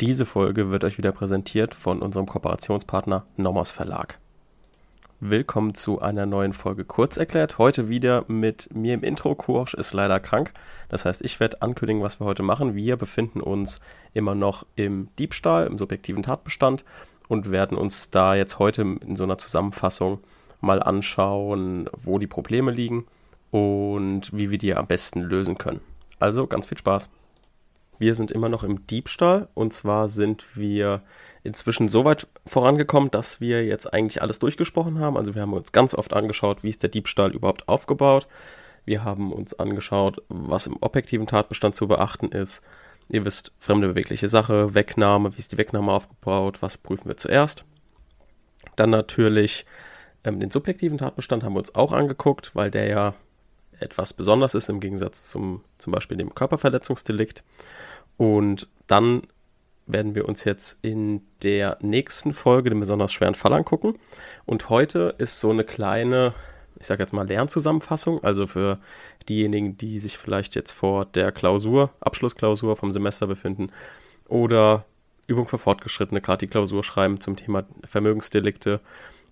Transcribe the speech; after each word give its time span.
Diese 0.00 0.26
Folge 0.26 0.70
wird 0.70 0.84
euch 0.84 0.96
wieder 0.96 1.10
präsentiert 1.10 1.74
von 1.74 2.02
unserem 2.02 2.26
Kooperationspartner 2.26 3.26
Nomos 3.36 3.72
Verlag. 3.72 4.20
Willkommen 5.18 5.74
zu 5.74 6.00
einer 6.00 6.24
neuen 6.24 6.52
Folge 6.52 6.84
Kurz 6.84 7.16
erklärt. 7.16 7.58
Heute 7.58 7.88
wieder 7.88 8.24
mit 8.28 8.72
mir 8.72 8.94
im 8.94 9.02
Intro. 9.02 9.34
Kursch 9.34 9.74
ist 9.74 9.92
leider 9.94 10.20
krank. 10.20 10.52
Das 10.88 11.04
heißt, 11.04 11.24
ich 11.24 11.40
werde 11.40 11.62
ankündigen, 11.62 12.00
was 12.00 12.20
wir 12.20 12.26
heute 12.26 12.44
machen. 12.44 12.76
Wir 12.76 12.96
befinden 12.96 13.40
uns 13.40 13.80
immer 14.14 14.36
noch 14.36 14.64
im 14.76 15.08
Diebstahl, 15.18 15.66
im 15.66 15.78
subjektiven 15.78 16.22
Tatbestand 16.22 16.84
und 17.26 17.50
werden 17.50 17.76
uns 17.76 18.10
da 18.10 18.36
jetzt 18.36 18.60
heute 18.60 18.82
in 18.82 19.16
so 19.16 19.24
einer 19.24 19.38
Zusammenfassung 19.38 20.20
mal 20.60 20.80
anschauen, 20.80 21.90
wo 21.96 22.20
die 22.20 22.28
Probleme 22.28 22.70
liegen 22.70 23.04
und 23.50 24.30
wie 24.32 24.52
wir 24.52 24.58
die 24.58 24.76
am 24.76 24.86
besten 24.86 25.22
lösen 25.22 25.58
können. 25.58 25.80
Also 26.20 26.46
ganz 26.46 26.66
viel 26.66 26.78
Spaß. 26.78 27.10
Wir 27.98 28.14
sind 28.14 28.30
immer 28.30 28.48
noch 28.48 28.62
im 28.62 28.86
Diebstahl 28.86 29.48
und 29.54 29.72
zwar 29.72 30.08
sind 30.08 30.56
wir 30.56 31.02
inzwischen 31.42 31.88
so 31.88 32.04
weit 32.04 32.28
vorangekommen, 32.46 33.10
dass 33.10 33.40
wir 33.40 33.64
jetzt 33.64 33.92
eigentlich 33.92 34.22
alles 34.22 34.38
durchgesprochen 34.38 35.00
haben. 35.00 35.16
Also 35.16 35.34
wir 35.34 35.42
haben 35.42 35.52
uns 35.52 35.72
ganz 35.72 35.94
oft 35.94 36.12
angeschaut, 36.12 36.62
wie 36.62 36.68
ist 36.68 36.82
der 36.82 36.90
Diebstahl 36.90 37.32
überhaupt 37.34 37.68
aufgebaut. 37.68 38.28
Wir 38.84 39.04
haben 39.04 39.32
uns 39.32 39.58
angeschaut, 39.58 40.22
was 40.28 40.66
im 40.66 40.76
objektiven 40.80 41.26
Tatbestand 41.26 41.74
zu 41.74 41.88
beachten 41.88 42.28
ist. 42.28 42.62
Ihr 43.08 43.24
wisst, 43.24 43.52
fremde 43.58 43.88
bewegliche 43.88 44.28
Sache, 44.28 44.74
Wegnahme, 44.74 45.34
wie 45.34 45.38
ist 45.38 45.52
die 45.52 45.58
Wegnahme 45.58 45.92
aufgebaut, 45.92 46.62
was 46.62 46.78
prüfen 46.78 47.08
wir 47.08 47.16
zuerst. 47.16 47.64
Dann 48.76 48.90
natürlich 48.90 49.66
ähm, 50.24 50.40
den 50.40 50.50
subjektiven 50.50 50.98
Tatbestand 50.98 51.42
haben 51.42 51.54
wir 51.54 51.60
uns 51.60 51.74
auch 51.74 51.92
angeguckt, 51.92 52.54
weil 52.54 52.70
der 52.70 52.86
ja 52.86 53.14
etwas 53.80 54.12
besonders 54.12 54.54
ist 54.54 54.68
im 54.68 54.80
Gegensatz 54.80 55.28
zum 55.28 55.62
zum 55.78 55.92
Beispiel 55.92 56.16
dem 56.16 56.34
Körperverletzungsdelikt. 56.34 57.44
Und 58.18 58.68
dann 58.86 59.22
werden 59.86 60.14
wir 60.14 60.28
uns 60.28 60.44
jetzt 60.44 60.84
in 60.84 61.22
der 61.42 61.78
nächsten 61.80 62.34
Folge 62.34 62.68
den 62.68 62.80
besonders 62.80 63.12
schweren 63.12 63.34
Fall 63.34 63.54
angucken. 63.54 63.98
Und 64.44 64.68
heute 64.68 65.14
ist 65.16 65.40
so 65.40 65.50
eine 65.50 65.64
kleine, 65.64 66.34
ich 66.78 66.86
sage 66.86 67.02
jetzt 67.02 67.12
mal 67.12 67.26
Lernzusammenfassung, 67.26 68.22
also 68.22 68.46
für 68.46 68.78
diejenigen, 69.28 69.78
die 69.78 69.98
sich 69.98 70.18
vielleicht 70.18 70.54
jetzt 70.54 70.72
vor 70.72 71.06
der 71.06 71.32
Klausur, 71.32 71.90
Abschlussklausur 72.00 72.76
vom 72.76 72.92
Semester 72.92 73.26
befinden 73.26 73.70
oder 74.28 74.84
Übung 75.26 75.48
für 75.48 75.58
Fortgeschrittene, 75.58 76.20
gerade 76.20 76.38
die 76.38 76.50
Klausur 76.50 76.82
schreiben 76.82 77.20
zum 77.20 77.36
Thema 77.36 77.64
Vermögensdelikte 77.84 78.80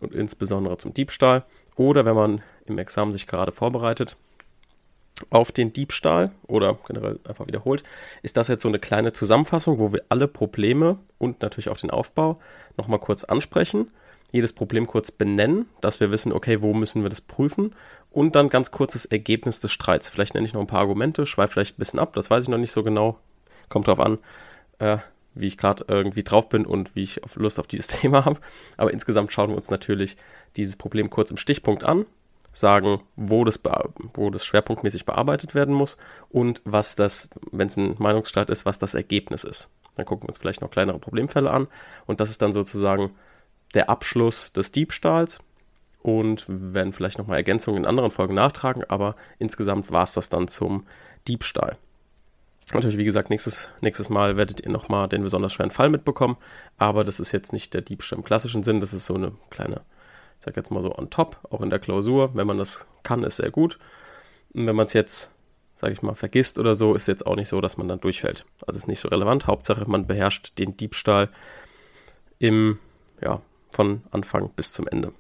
und 0.01 0.15
insbesondere 0.15 0.77
zum 0.79 0.95
Diebstahl. 0.95 1.45
Oder 1.75 2.05
wenn 2.05 2.15
man 2.15 2.43
im 2.67 2.79
Examen 2.79 3.13
sich 3.13 3.27
gerade 3.27 3.53
vorbereitet, 3.53 4.17
auf 5.31 5.53
den 5.53 5.73
Diebstahl 5.73 6.31
oder 6.47 6.79
generell 6.87 7.19
einfach 7.27 7.47
wiederholt, 7.47 7.83
ist 8.23 8.37
das 8.37 8.49
jetzt 8.49 8.63
so 8.63 8.69
eine 8.69 8.79
kleine 8.79 9.13
Zusammenfassung, 9.13 9.79
wo 9.79 9.93
wir 9.93 10.05
alle 10.09 10.29
Probleme 10.29 10.99
und 11.19 11.43
natürlich 11.43 11.69
auch 11.69 11.79
den 11.79 11.91
Aufbau 11.91 12.37
nochmal 12.77 13.01
kurz 13.01 13.25
ansprechen, 13.25 13.91
jedes 14.33 14.53
Problem 14.53 14.87
kurz 14.87 15.13
benennen, 15.13 15.67
dass 15.81 16.01
wir 16.01 16.11
wissen, 16.11 16.33
okay, 16.33 16.61
wo 16.61 16.75
müssen 16.75 17.03
wir 17.03 17.09
das 17.09 17.21
prüfen 17.21 17.75
und 18.11 18.37
dann 18.37 18.49
ganz 18.49 18.71
kurzes 18.71 19.07
Ergebnis 19.07 19.61
des 19.61 19.73
Streits. 19.73 20.09
Vielleicht 20.09 20.35
nenne 20.35 20.47
ich 20.47 20.53
noch 20.53 20.61
ein 20.61 20.67
paar 20.67 20.81
Argumente, 20.81 21.25
schweife 21.27 21.55
vielleicht 21.55 21.77
ein 21.77 21.79
bisschen 21.79 22.01
ab, 22.01 22.13
das 22.13 22.31
weiß 22.31 22.45
ich 22.45 22.49
noch 22.51 22.59
nicht 22.59 22.73
so 22.73 22.83
genau, 22.83 23.19
kommt 23.69 23.87
drauf 23.87 24.01
an, 24.01 24.19
äh, 24.79 24.99
wie 25.35 25.47
ich 25.47 25.59
gerade 25.59 25.85
irgendwie 25.89 26.25
drauf 26.25 26.49
bin 26.49 26.67
und 26.67 26.95
wie 26.97 27.03
ich 27.03 27.21
Lust 27.37 27.61
auf 27.61 27.67
dieses 27.67 27.87
Thema 27.89 28.25
habe. 28.25 28.41
Aber 28.77 28.93
insgesamt 28.93 29.33
schauen 29.33 29.51
wir 29.51 29.57
uns 29.57 29.71
natürlich 29.71 30.17
dieses 30.57 30.77
Problem 30.77 31.09
kurz 31.09 31.31
im 31.31 31.37
Stichpunkt 31.37 31.85
an, 31.85 32.05
sagen, 32.59 33.03
wo 33.17 33.45
das, 33.45 33.61
wo 34.15 34.31
das 34.31 34.45
schwerpunktmäßig 34.45 35.05
bearbeitet 35.05 35.55
werden 35.55 35.75
muss 35.75 35.99
und 36.31 36.63
was 36.65 36.95
das, 36.95 37.29
wenn 37.53 37.69
es 37.69 37.77
ein 37.77 37.97
Meinungsstreit 37.99 38.49
ist, 38.49 38.65
was 38.65 38.79
das 38.79 38.95
Ergebnis 38.95 39.45
ist. 39.45 39.71
Dann 39.95 40.07
gucken 40.07 40.25
wir 40.25 40.29
uns 40.29 40.39
vielleicht 40.39 40.63
noch 40.63 40.71
kleinere 40.71 40.99
Problemfälle 40.99 41.51
an 41.51 41.69
und 42.07 42.21
das 42.21 42.31
ist 42.31 42.41
dann 42.43 42.53
sozusagen 42.53 43.11
der 43.75 43.91
Abschluss 43.91 44.53
des 44.53 44.73
Diebstahls 44.73 45.41
und 46.03 46.47
werden 46.49 46.93
vielleicht 46.93 47.19
nochmal 47.19 47.37
Ergänzungen 47.37 47.83
in 47.83 47.87
anderen 47.87 48.11
Folgen 48.11 48.35
nachtragen, 48.35 48.85
aber 48.89 49.17
insgesamt 49.39 49.91
war 49.91 50.05
es 50.05 50.15
das 50.15 50.29
dann 50.29 50.49
zum 50.49 50.87
Diebstahl. 51.29 51.77
Natürlich, 52.73 52.97
wie 52.97 53.05
gesagt, 53.05 53.31
nächstes, 53.31 53.69
nächstes 53.81 54.09
Mal 54.09 54.37
werdet 54.37 54.61
ihr 54.61 54.71
nochmal 54.71 55.09
den 55.09 55.23
besonders 55.23 55.53
schweren 55.53 55.71
Fall 55.71 55.89
mitbekommen, 55.89 56.37
aber 56.79 57.05
das 57.05 57.21
ist 57.21 57.33
jetzt 57.33 57.53
nicht 57.53 57.75
der 57.75 57.83
Diebstahl 57.83 58.19
im 58.19 58.25
klassischen 58.25 58.63
Sinn, 58.63 58.81
das 58.81 58.93
ist 58.93 59.07
so 59.07 59.15
eine 59.15 59.33
kleine 59.51 59.83
ich 60.39 60.45
sage 60.45 60.57
jetzt 60.57 60.71
mal 60.71 60.83
so 60.83 60.97
on 60.97 61.11
top, 61.11 61.39
auch 61.51 61.61
in 61.61 61.71
der 61.71 61.79
Klausur. 61.79 62.31
Wenn 62.35 62.47
man 62.47 62.59
das 62.59 62.87
kann, 63.03 63.23
ist 63.23 63.37
sehr 63.37 63.51
gut. 63.51 63.79
Und 64.53 64.67
wenn 64.67 64.77
man 64.77 64.87
es 64.87 64.93
jetzt, 64.93 65.33
sage 65.75 65.93
ich 65.93 66.03
mal, 66.03 66.15
vergisst 66.15 66.59
oder 66.59 66.75
so, 66.75 66.95
ist 66.95 67.09
jetzt 67.09 67.27
auch 67.27 67.37
nicht 67.37 67.49
so, 67.49 67.61
dass 67.61 67.77
man 67.77 67.89
dann 67.89 68.01
durchfällt. 68.01 68.45
Also 68.67 68.79
ist 68.79 68.89
nicht 68.89 69.01
so 69.01 69.09
relevant. 69.09 69.47
Hauptsache, 69.47 69.89
man 69.89 70.07
beherrscht 70.07 70.59
den 70.59 70.77
Diebstahl 70.77 71.31
im, 72.39 72.79
ja, 73.21 73.41
von 73.71 74.03
Anfang 74.11 74.51
bis 74.55 74.73
zum 74.73 74.87
Ende. 74.87 75.13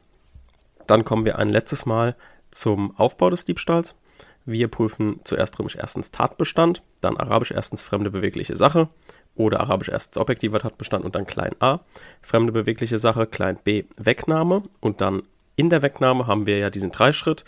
Dann 0.86 1.04
kommen 1.04 1.24
wir 1.24 1.38
ein 1.38 1.48
letztes 1.48 1.86
Mal 1.86 2.16
zum 2.50 2.96
Aufbau 2.96 3.30
des 3.30 3.44
Diebstahls. 3.44 3.96
Wir 4.46 4.68
prüfen 4.68 5.20
zuerst 5.24 5.58
römisch 5.58 5.76
erstens 5.76 6.12
Tatbestand, 6.12 6.82
dann 7.00 7.16
arabisch 7.16 7.50
erstens 7.50 7.82
fremde 7.82 8.10
bewegliche 8.10 8.56
Sache 8.56 8.88
oder 9.34 9.60
arabisch 9.60 9.88
erstens 9.88 10.18
objektiver 10.18 10.60
Tatbestand 10.60 11.04
und 11.04 11.14
dann 11.14 11.26
klein 11.26 11.54
a, 11.60 11.80
fremde 12.22 12.52
bewegliche 12.52 12.98
Sache, 12.98 13.26
klein 13.26 13.58
b, 13.62 13.84
Wegnahme 13.96 14.62
und 14.80 15.00
dann 15.00 15.22
in 15.56 15.68
der 15.68 15.82
Wegnahme 15.82 16.26
haben 16.26 16.46
wir 16.46 16.58
ja 16.58 16.70
diesen 16.70 16.92
Dreischritt, 16.92 17.44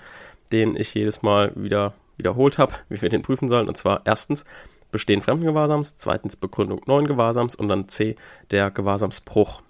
den 0.50 0.76
ich 0.76 0.92
jedes 0.94 1.22
Mal 1.22 1.53
wieder 1.54 1.94
wiederholt 2.16 2.58
habe, 2.58 2.75
wie 2.88 3.00
wir 3.00 3.08
den 3.08 3.22
prüfen 3.22 3.48
sollen. 3.48 3.69
Und 3.69 3.76
zwar 3.76 4.03
erstens 4.04 4.44
Bestehen 4.91 5.20
fremden 5.20 5.44
Gewahrsams, 5.44 5.97
zweitens 5.97 6.37
Begründung 6.37 6.81
neuen 6.87 7.06
Gewahrsams 7.06 7.54
und 7.54 7.69
dann 7.69 7.88
c, 7.88 8.16
der 8.50 8.70
Gewahrsamsbruch. 8.70 9.60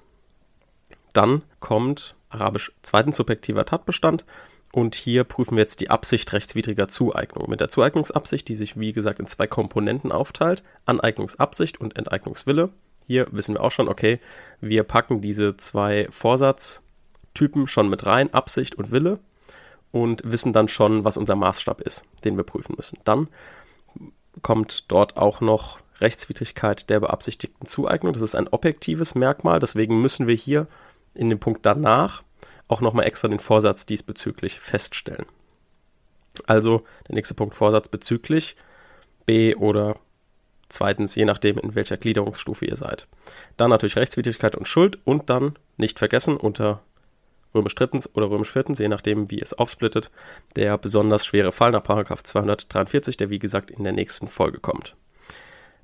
Dann 1.13 1.43
kommt 1.59 2.15
arabisch 2.29 2.73
zweitens 2.83 3.17
subjektiver 3.17 3.65
Tatbestand 3.65 4.25
und 4.73 4.95
hier 4.95 5.25
prüfen 5.25 5.57
wir 5.57 5.63
jetzt 5.63 5.81
die 5.81 5.91
Absicht 5.91 6.33
rechtswidriger 6.33 6.89
Zueignung. 6.89 7.49
Mit 7.49 7.61
der 7.61 7.69
Zueignungsabsicht, 7.69 8.47
die 8.49 8.55
sich 8.55 8.79
wie 8.79 8.93
gesagt 8.93 9.19
in 9.19 9.27
zwei 9.27 9.47
Komponenten 9.47 10.13
aufteilt, 10.13 10.63
Aneignungsabsicht 10.85 11.81
und 11.81 11.97
Enteignungswille. 11.99 12.71
Hier 13.07 13.27
wissen 13.31 13.55
wir 13.55 13.63
auch 13.63 13.71
schon, 13.71 13.89
okay, 13.89 14.21
wir 14.61 14.85
packen 14.85 15.23
diese 15.23 15.57
zwei 15.57 16.07
Vorsatztypen 16.11 17.67
schon 17.67 17.89
mit 17.89 18.05
rein, 18.05 18.35
Absicht 18.35 18.75
und 18.75 18.91
Wille, 18.91 19.19
und 19.91 20.23
wissen 20.25 20.53
dann 20.53 20.69
schon, 20.69 21.05
was 21.05 21.17
unser 21.17 21.35
Maßstab 21.35 21.81
ist, 21.81 22.05
den 22.25 22.37
wir 22.37 22.45
prüfen 22.45 22.75
müssen. 22.77 22.99
Dann 23.05 23.29
kommt 24.43 24.91
dort 24.91 25.17
auch 25.17 25.41
noch 25.41 25.79
Rechtswidrigkeit 26.01 26.91
der 26.91 27.01
beabsichtigten 27.01 27.67
Zueignung. 27.67 28.13
Das 28.13 28.23
ist 28.23 28.35
ein 28.35 28.49
objektives 28.49 29.15
Merkmal, 29.15 29.61
deswegen 29.61 30.01
müssen 30.01 30.27
wir 30.27 30.35
hier 30.35 30.67
in 31.15 31.31
dem 31.31 31.41
Punkt 31.41 31.65
danach 31.65 32.23
auch 32.69 32.81
nochmal 32.81 33.07
extra 33.07 33.29
den 33.29 33.41
Vorsatz 33.41 33.87
diesbezüglich 33.87 34.61
feststellen. 34.61 35.27
Also 36.47 36.85
der 37.09 37.17
nächste 37.17 37.35
Punkt 37.35 37.57
Vorsatz 37.57 37.89
bezüglich 37.89 38.57
B 39.27 39.55
oder 39.55 39.97
zweitens, 40.69 41.15
je 41.15 41.25
nachdem, 41.25 41.59
in 41.59 41.75
welcher 41.75 41.97
Gliederungsstufe 41.97 42.67
ihr 42.67 42.77
seid. 42.77 43.09
Dann 43.57 43.71
natürlich 43.71 43.97
Rechtswidrigkeit 43.97 44.55
und 44.55 44.69
Schuld 44.69 44.99
und 45.05 45.31
dann 45.31 45.59
nicht 45.77 45.99
vergessen 45.99 46.37
unter 46.37 46.83
römisch 47.55 47.75
drittens 47.75 48.15
oder 48.15 48.31
römisch 48.31 48.53
viertens, 48.53 48.79
je 48.79 48.89
nachdem, 48.89 49.31
wie 49.31 49.41
es 49.41 49.55
aufsplittet, 49.55 50.11
der 50.57 50.77
besonders 50.79 51.25
schwere 51.25 51.53
Fall 51.53 51.71
nach 51.71 51.83
243, 51.83 53.17
der 53.17 53.31
wie 53.31 53.39
gesagt 53.39 53.71
in 53.71 53.85
der 53.85 53.93
nächsten 53.93 54.29
Folge 54.29 54.61
kommt. 54.61 54.97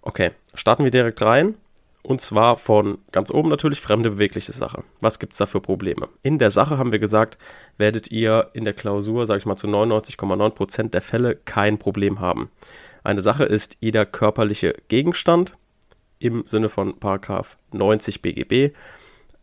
Okay, 0.03 0.33
starten 0.55 0.85
wir 0.85 0.91
direkt 0.91 1.23
rein. 1.23 1.55
Und 2.05 2.21
zwar 2.21 2.59
von 2.59 2.99
ganz 3.13 3.31
oben 3.31 3.49
natürlich 3.49 3.81
fremde 3.81 4.11
bewegliche 4.11 4.53
Sache. 4.53 4.85
Was 5.01 5.19
gibt 5.19 5.33
es 5.33 5.39
da 5.39 5.47
für 5.47 5.63
Probleme? 5.63 6.11
In 6.21 6.39
der 6.39 6.51
Sache 6.51 6.77
haben 6.77 6.93
wir 6.93 6.99
gesagt, 6.99 7.39
werdet 7.79 8.11
ihr 8.11 8.51
in 8.53 8.65
der 8.65 8.75
Klausur, 8.75 9.25
sage 9.25 9.39
ich 9.39 9.47
mal, 9.47 9.57
zu 9.57 9.69
99,9% 9.69 10.91
der 10.91 11.01
Fälle 11.01 11.35
kein 11.35 11.79
Problem 11.79 12.21
haben. 12.21 12.51
Eine 13.05 13.23
Sache 13.23 13.45
ist 13.45 13.79
jeder 13.81 14.05
körperliche 14.05 14.75
Gegenstand 14.89 15.57
im 16.19 16.45
Sinne 16.45 16.69
von 16.69 17.01
Paragraph 17.01 17.57
90 17.73 18.21
BGB. 18.21 18.75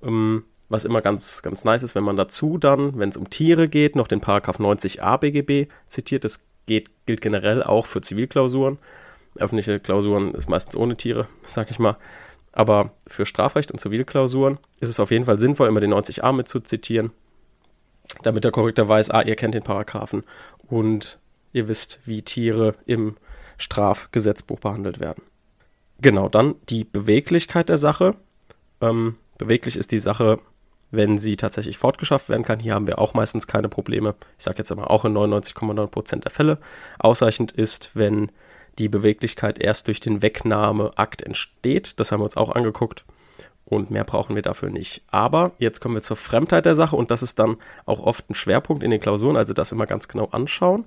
Ähm, 0.03 0.43
was 0.69 0.85
immer 0.85 1.01
ganz, 1.01 1.41
ganz 1.41 1.65
nice 1.65 1.81
ist, 1.81 1.95
wenn 1.95 2.03
man 2.03 2.15
dazu 2.15 2.59
dann, 2.59 2.97
wenn 2.99 3.09
es 3.09 3.17
um 3.17 3.29
Tiere 3.29 3.67
geht, 3.69 3.95
noch 3.95 4.07
den 4.07 4.21
Paragraph 4.21 4.59
90a 4.59 5.17
BGB 5.17 5.71
zitiert. 5.87 6.25
Das 6.25 6.45
geht, 6.67 6.91
gilt 7.07 7.21
generell 7.21 7.63
auch 7.63 7.87
für 7.87 8.01
Zivilklausuren. 8.01 8.77
Öffentliche 9.35 9.79
Klausuren 9.79 10.35
ist 10.35 10.49
meistens 10.49 10.75
ohne 10.75 10.95
Tiere, 10.95 11.27
sag 11.43 11.71
ich 11.71 11.79
mal. 11.79 11.97
Aber 12.51 12.91
für 13.07 13.25
Strafrecht 13.25 13.71
und 13.71 13.79
Zivilklausuren 13.79 14.57
ist 14.79 14.89
es 14.89 14.99
auf 14.99 15.11
jeden 15.11 15.25
Fall 15.25 15.39
sinnvoll, 15.39 15.67
immer 15.67 15.79
den 15.79 15.93
90a 15.93 16.33
mit 16.33 16.47
zu 16.47 16.59
zitieren, 16.59 17.11
damit 18.23 18.43
der 18.43 18.51
Korrektor 18.51 18.87
weiß, 18.87 19.09
ah, 19.11 19.21
ihr 19.21 19.35
kennt 19.35 19.55
den 19.55 19.63
Paragraphen 19.63 20.23
und 20.67 21.19
ihr 21.53 21.67
wisst, 21.67 21.99
wie 22.05 22.21
Tiere 22.21 22.75
im 22.85 23.15
Strafgesetzbuch 23.57 24.59
behandelt 24.59 24.99
werden. 24.99 25.23
Genau, 26.01 26.29
dann 26.29 26.55
die 26.69 26.83
Beweglichkeit 26.83 27.69
der 27.69 27.77
Sache. 27.77 28.15
Ähm, 28.81 29.17
beweglich 29.37 29.77
ist 29.77 29.91
die 29.91 29.99
Sache, 29.99 30.39
wenn 30.89 31.17
sie 31.17 31.37
tatsächlich 31.37 31.77
fortgeschafft 31.77 32.27
werden 32.27 32.43
kann. 32.43 32.59
Hier 32.59 32.73
haben 32.73 32.87
wir 32.87 32.99
auch 32.99 33.13
meistens 33.13 33.47
keine 33.47 33.69
Probleme. 33.69 34.15
Ich 34.37 34.43
sage 34.43 34.57
jetzt 34.57 34.71
aber 34.71 34.89
auch 34.89 35.05
in 35.05 35.13
99,9% 35.13 36.21
der 36.21 36.31
Fälle. 36.31 36.57
Ausreichend 36.99 37.51
ist, 37.51 37.91
wenn 37.93 38.31
die 38.77 38.89
Beweglichkeit 38.89 39.59
erst 39.59 39.87
durch 39.87 39.99
den 39.99 40.21
Wegnahmeakt 40.21 41.21
entsteht. 41.21 41.99
Das 41.99 42.11
haben 42.11 42.19
wir 42.21 42.25
uns 42.25 42.37
auch 42.37 42.53
angeguckt 42.53 43.05
und 43.65 43.89
mehr 43.89 44.03
brauchen 44.03 44.35
wir 44.35 44.41
dafür 44.41 44.69
nicht. 44.69 45.01
Aber 45.07 45.51
jetzt 45.57 45.79
kommen 45.79 45.95
wir 45.95 46.01
zur 46.01 46.17
Fremdheit 46.17 46.65
der 46.65 46.75
Sache 46.75 46.95
und 46.95 47.11
das 47.11 47.23
ist 47.23 47.39
dann 47.39 47.57
auch 47.85 47.99
oft 47.99 48.29
ein 48.29 48.35
Schwerpunkt 48.35 48.83
in 48.83 48.91
den 48.91 48.99
Klausuren, 48.99 49.37
also 49.37 49.53
das 49.53 49.71
immer 49.71 49.85
ganz 49.85 50.07
genau 50.07 50.25
anschauen. 50.25 50.85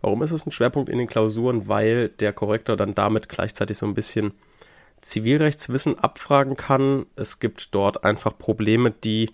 Warum 0.00 0.22
ist 0.22 0.32
es 0.32 0.46
ein 0.46 0.52
Schwerpunkt 0.52 0.88
in 0.90 0.98
den 0.98 1.06
Klausuren? 1.06 1.68
Weil 1.68 2.08
der 2.08 2.32
Korrektor 2.32 2.76
dann 2.76 2.94
damit 2.94 3.28
gleichzeitig 3.28 3.78
so 3.78 3.86
ein 3.86 3.94
bisschen 3.94 4.32
Zivilrechtswissen 5.00 5.98
abfragen 5.98 6.56
kann. 6.56 7.06
Es 7.16 7.38
gibt 7.38 7.74
dort 7.74 8.04
einfach 8.04 8.36
Probleme, 8.36 8.90
die 8.90 9.30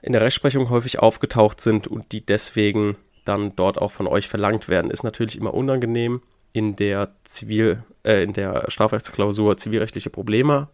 in 0.00 0.12
der 0.12 0.22
Rechtsprechung 0.22 0.70
häufig 0.70 0.98
aufgetaucht 0.98 1.60
sind 1.60 1.86
und 1.86 2.12
die 2.12 2.24
deswegen 2.24 2.96
dann 3.24 3.56
dort 3.56 3.80
auch 3.80 3.92
von 3.92 4.06
euch 4.06 4.28
verlangt 4.28 4.68
werden. 4.68 4.90
Ist 4.90 5.02
natürlich 5.02 5.36
immer 5.36 5.54
unangenehm 5.54 6.22
in 6.54 6.76
der 6.76 7.10
Zivil, 7.24 7.82
äh, 8.04 8.22
in 8.22 8.32
der 8.32 8.64
Strafrechtsklausur 8.68 9.58
zivilrechtliche 9.58 10.08
Probleme 10.08 10.68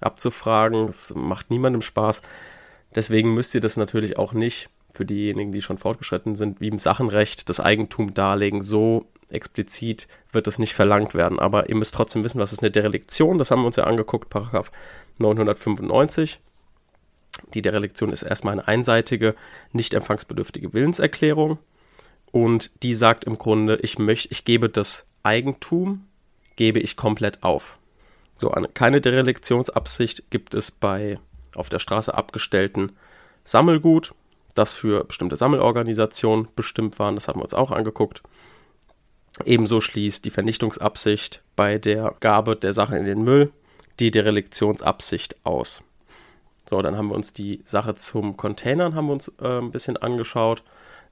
abzufragen. 0.00 0.88
Es 0.88 1.14
macht 1.14 1.50
niemandem 1.50 1.82
Spaß. 1.82 2.22
Deswegen 2.94 3.34
müsst 3.34 3.54
ihr 3.54 3.60
das 3.60 3.76
natürlich 3.76 4.18
auch 4.18 4.32
nicht 4.32 4.70
für 4.94 5.04
diejenigen, 5.04 5.52
die 5.52 5.60
schon 5.60 5.76
fortgeschritten 5.76 6.36
sind, 6.36 6.60
wie 6.60 6.68
im 6.68 6.78
Sachenrecht 6.78 7.50
das 7.50 7.60
Eigentum 7.60 8.14
darlegen. 8.14 8.62
So 8.62 9.06
explizit 9.28 10.08
wird 10.32 10.46
das 10.46 10.58
nicht 10.58 10.72
verlangt 10.72 11.14
werden. 11.14 11.38
Aber 11.38 11.68
ihr 11.68 11.76
müsst 11.76 11.94
trotzdem 11.94 12.24
wissen, 12.24 12.40
was 12.40 12.54
ist 12.54 12.62
eine 12.62 12.70
Derelektion. 12.70 13.36
Das 13.36 13.50
haben 13.50 13.60
wir 13.60 13.66
uns 13.66 13.76
ja 13.76 13.84
angeguckt, 13.84 14.30
Paragraph 14.30 14.72
995. 15.18 16.40
Die 17.52 17.60
Derelektion 17.60 18.10
ist 18.10 18.22
erstmal 18.22 18.52
eine 18.52 18.66
einseitige, 18.66 19.34
nicht 19.72 19.92
empfangsbedürftige 19.92 20.72
Willenserklärung. 20.72 21.58
Und 22.32 22.70
die 22.82 22.94
sagt 22.94 23.24
im 23.24 23.36
Grunde, 23.36 23.76
ich 23.82 23.98
möchte, 23.98 24.30
ich 24.30 24.46
gebe 24.46 24.70
das 24.70 25.06
Eigentum, 25.26 26.06
gebe 26.54 26.78
ich 26.78 26.96
komplett 26.96 27.42
auf. 27.42 27.78
So 28.38 28.50
eine, 28.50 28.68
keine 28.68 29.00
Derelektionsabsicht 29.00 30.30
gibt 30.30 30.54
es 30.54 30.70
bei 30.70 31.18
auf 31.54 31.68
der 31.68 31.78
Straße 31.78 32.14
abgestellten 32.14 32.92
Sammelgut, 33.44 34.14
das 34.54 34.72
für 34.72 35.04
bestimmte 35.04 35.36
Sammelorganisationen 35.36 36.48
bestimmt 36.54 36.98
waren. 36.98 37.14
Das 37.16 37.28
haben 37.28 37.40
wir 37.40 37.44
uns 37.44 37.54
auch 37.54 37.70
angeguckt. 37.70 38.22
Ebenso 39.44 39.80
schließt 39.80 40.24
die 40.24 40.30
Vernichtungsabsicht 40.30 41.42
bei 41.56 41.78
der 41.78 42.14
Gabe 42.20 42.56
der 42.56 42.72
Sache 42.72 42.96
in 42.96 43.04
den 43.04 43.22
Müll 43.22 43.52
die 44.00 44.10
Derelektionsabsicht 44.10 45.44
aus. 45.44 45.82
So, 46.68 46.82
dann 46.82 46.96
haben 46.96 47.08
wir 47.08 47.14
uns 47.14 47.32
die 47.32 47.60
Sache 47.64 47.94
zum 47.94 48.36
Containern 48.36 48.94
haben 48.94 49.06
wir 49.06 49.12
uns 49.12 49.28
äh, 49.40 49.58
ein 49.58 49.70
bisschen 49.70 49.96
angeschaut. 49.96 50.62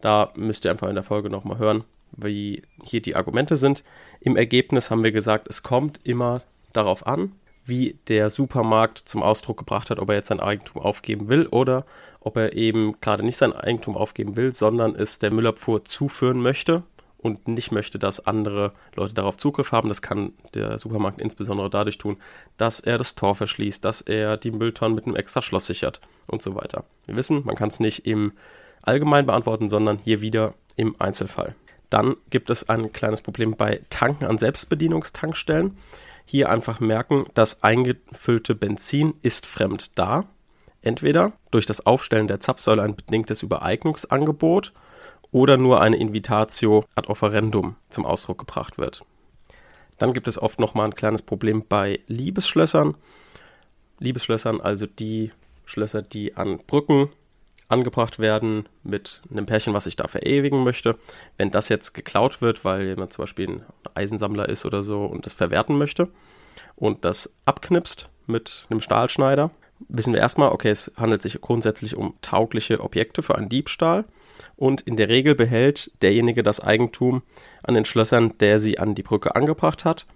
Da 0.01 0.33
müsst 0.37 0.65
ihr 0.65 0.71
einfach 0.71 0.89
in 0.89 0.95
der 0.95 1.05
Folge 1.05 1.31
nochmal 1.31 1.59
hören, 1.59 1.85
wie 2.17 2.63
hier 2.83 3.01
die 3.01 3.17
Argumente 3.17 3.57
sind. 3.57 3.85
Im 4.21 4.37
Ergebnis 4.37 4.91
haben 4.91 5.03
wir 5.03 5.13
gesagt, 5.13 5.49
es 5.49 5.63
kommt 5.63 6.01
immer 6.05 6.43
darauf 6.73 7.07
an, 7.07 7.33
wie 7.65 7.99
der 8.09 8.31
Supermarkt 8.31 8.99
zum 8.99 9.23
Ausdruck 9.23 9.59
gebracht 9.59 9.91
hat, 9.91 9.99
ob 9.99 10.09
er 10.11 10.17
jetzt 10.17 10.29
sein 10.29 10.41
Eigentum 10.41 10.83
aufgeben 10.83 11.29
will 11.29 11.47
oder 11.47 11.87
ob 12.21 12.37
er 12.37 12.55
eben 12.55 13.01
gerade 13.01 13.25
nicht 13.25 13.37
sein 13.37 13.53
Eigentum 13.53 13.97
aufgeben 13.97 14.37
will, 14.37 14.53
sondern 14.53 14.95
es 14.95 15.19
der 15.19 15.33
Müllabfuhr 15.33 15.85
zuführen 15.85 16.41
möchte 16.41 16.83
und 17.19 17.49
nicht 17.49 17.73
möchte, 17.73 17.99
dass 17.99 18.27
andere 18.27 18.73
Leute 18.95 19.15
darauf 19.15 19.39
Zugriff 19.39 19.73
haben. 19.73 19.89
Das 19.89 20.03
kann 20.03 20.35
der 20.53 20.79
Supermarkt 20.79 21.21
insbesondere 21.21 21.71
dadurch 21.71 21.97
tun, 21.97 22.19
dass 22.59 22.81
er 22.81 22.99
das 22.99 23.15
Tor 23.15 23.35
verschließt, 23.35 23.83
dass 23.85 24.03
er 24.03 24.37
die 24.37 24.51
Mülltonnen 24.51 24.95
mit 24.95 25.07
einem 25.07 25.17
extra 25.17 25.41
Schloss 25.41 25.67
sichert 25.67 26.01
und 26.27 26.43
so 26.43 26.55
weiter. 26.55 26.85
Wir 27.07 27.17
wissen, 27.17 27.43
man 27.45 27.57
kann 27.57 27.69
es 27.69 27.81
nicht 27.81 28.07
im 28.07 28.33
Allgemein 28.83 29.25
beantworten, 29.25 29.71
sondern 29.71 29.99
hier 29.99 30.21
wieder 30.21 30.53
im 30.77 30.97
Einzelfall. 30.99 31.55
Dann 31.95 32.17
gibt 32.29 32.51
es 32.51 32.69
ein 32.69 32.93
kleines 32.93 33.23
Problem 33.23 33.55
bei 33.55 33.81
Tanken 33.89 34.25
an 34.25 34.37
Selbstbedienungstankstellen. 34.37 35.79
Hier 36.25 36.51
einfach 36.51 36.81
merken, 36.81 37.27
das 37.35 37.63
eingefüllte 37.63 38.57
Benzin 38.57 39.15
ist 39.23 39.47
fremd 39.47 39.97
da. 39.97 40.25
Entweder 40.83 41.35
durch 41.53 41.67
das 41.67 41.87
Aufstellen 41.87 42.27
der 42.27 42.41
Zapfsäule 42.41 42.83
ein 42.83 42.97
bedingtes 42.97 43.45
Übereignungsangebot 43.45 44.73
oder 45.31 45.57
nur 45.57 45.83
eine 45.83 45.97
Invitatio 45.97 46.85
ad 46.97 47.09
offerendum 47.09 47.77
zum 47.91 48.07
Ausdruck 48.07 48.39
gebracht 48.39 48.77
wird. 48.77 49.05
Dann 49.97 50.15
gibt 50.15 50.27
es 50.27 50.37
oft 50.43 50.59
nochmal 50.59 50.87
ein 50.87 50.97
kleines 50.97 51.23
Problem 51.23 51.65
bei 51.69 52.01
Liebesschlössern. 52.09 52.97
Liebesschlössern, 54.01 54.61
also 54.61 54.87
die 54.87 55.31
Schlösser, 55.65 56.03
die 56.03 56.37
an 56.37 56.59
Brücken 56.67 57.11
angebracht 57.69 58.19
werden 58.19 58.69
mit 58.83 59.23
einem 59.31 59.47
Pärchen, 59.47 59.75
was 59.75 59.87
ich 59.87 59.97
da 59.97 60.07
verewigen 60.07 60.65
möchte. 60.65 60.97
Wenn 61.37 61.51
das 61.51 61.69
jetzt 61.69 61.93
geklaut 61.95 62.41
wird, 62.43 62.65
weil 62.65 62.87
jemand 62.87 63.13
zum 63.13 63.23
Beispiel 63.23 63.49
ein 63.49 63.65
Eisensammler 63.95 64.49
ist 64.49 64.67
oder 64.67 64.83
so 64.83 65.05
und 65.05 65.27
das 65.27 65.35
verwerten 65.35 65.79
möchte 65.79 66.09
und 66.77 67.05
das 67.05 67.35
abknipst 67.45 68.11
mit 68.27 68.67
einem 68.71 68.81
Stahlschneider, 68.81 69.51
wissen 69.89 70.13
wir 70.13 70.21
erstmal, 70.21 70.51
okay, 70.51 70.71
es 70.71 70.93
handelt 70.97 71.23
sich 71.23 71.41
grundsätzlich 71.41 71.97
um 71.97 72.15
taugliche 72.23 72.81
Objekte 72.81 73.23
für 73.23 73.37
einen 73.37 73.49
Diebstahl 73.49 74.05
und 74.57 74.83
in 74.83 74.97
der 74.97 75.09
Regel 75.09 75.35
behält 75.35 75.91
derjenige 76.03 76.43
das 76.43 76.61
Eigentum 76.61 77.23
an 77.63 77.75
den 77.75 77.85
Schlössern, 77.85 78.37
der 78.39 78.61
sie 78.61 78.79
an 78.79 78.95
die 78.95 79.03
Brücke 79.03 79.35
angebracht 79.35 79.85
hat. 79.85 80.07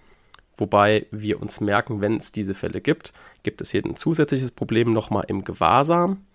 Wobei 0.56 1.06
wir 1.12 1.40
uns 1.40 1.60
merken, 1.60 2.00
wenn 2.00 2.16
es 2.16 2.32
diese 2.32 2.54
Fälle 2.54 2.80
gibt, 2.80 3.12
gibt 3.44 3.60
es 3.60 3.70
hier 3.70 3.84
ein 3.84 3.96
zusätzliches 3.96 4.50
Problem 4.50 4.92
nochmal 4.92 5.24
im 5.28 5.44
Gewahrsam. 5.44 6.26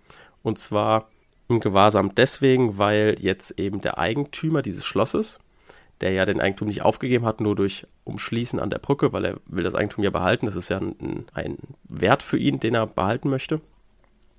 Und 0.44 0.60
zwar 0.60 1.10
im 1.48 1.60
Gewahrsam 1.60 2.14
deswegen, 2.16 2.78
weil 2.78 3.18
jetzt 3.20 3.60
eben 3.60 3.82
der 3.82 3.98
Eigentümer 3.98 4.62
dieses 4.62 4.86
Schlosses, 4.86 5.40
der 6.02 6.12
ja 6.12 6.26
den 6.26 6.42
Eigentum 6.42 6.68
nicht 6.68 6.82
aufgegeben 6.82 7.26
hat, 7.26 7.42
nur 7.42 7.56
durch 7.56 7.88
Umschließen 8.04 8.60
an 8.60 8.70
der 8.70 8.80
Brücke, 8.80 9.14
weil 9.14 9.26
er 9.26 9.38
will 9.46 9.64
das 9.64 9.76
Eigentum 9.76 10.04
ja 10.04 10.10
behalten. 10.10 10.46
Das 10.46 10.56
ist 10.56 10.70
ja 10.70 10.78
ein, 10.78 11.26
ein 11.34 11.58
Wert 11.84 12.24
für 12.24 12.38
ihn, 12.38 12.60
den 12.60 12.76
er 12.76 12.88
behalten 12.88 13.30
möchte. 13.30 13.62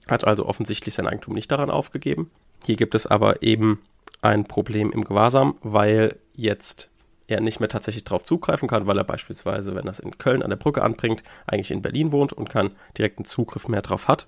Hat 0.07 0.25
also 0.25 0.47
offensichtlich 0.47 0.95
sein 0.95 1.07
Eigentum 1.07 1.35
nicht 1.35 1.51
daran 1.51 1.71
aufgegeben. 1.71 2.31
Hier 2.65 2.77
gibt 2.77 2.95
es 2.95 3.07
aber 3.07 3.43
eben 3.43 3.81
ein 4.21 4.45
Problem 4.45 4.91
im 4.91 5.05
Gewahrsam, 5.05 5.57
weil 5.63 6.17
jetzt 6.35 6.91
er 7.27 7.41
nicht 7.41 7.61
mehr 7.61 7.69
tatsächlich 7.69 8.05
darauf 8.05 8.23
zugreifen 8.23 8.69
kann, 8.69 8.87
weil 8.87 8.99
er 8.99 9.05
beispielsweise, 9.05 9.75
wenn 9.75 9.87
er 9.87 9.93
es 9.93 10.01
in 10.01 10.19
Köln 10.19 10.43
an 10.43 10.51
der 10.51 10.57
Brücke 10.57 10.83
anbringt, 10.83 11.23
eigentlich 11.47 11.71
in 11.71 11.83
Berlin 11.83 12.13
wohnt 12.13 12.33
und 12.33 12.51
keinen 12.51 12.77
direkten 12.99 13.25
Zugriff 13.25 13.69
mehr 13.69 13.83
drauf 13.83 14.09
hat, 14.09 14.27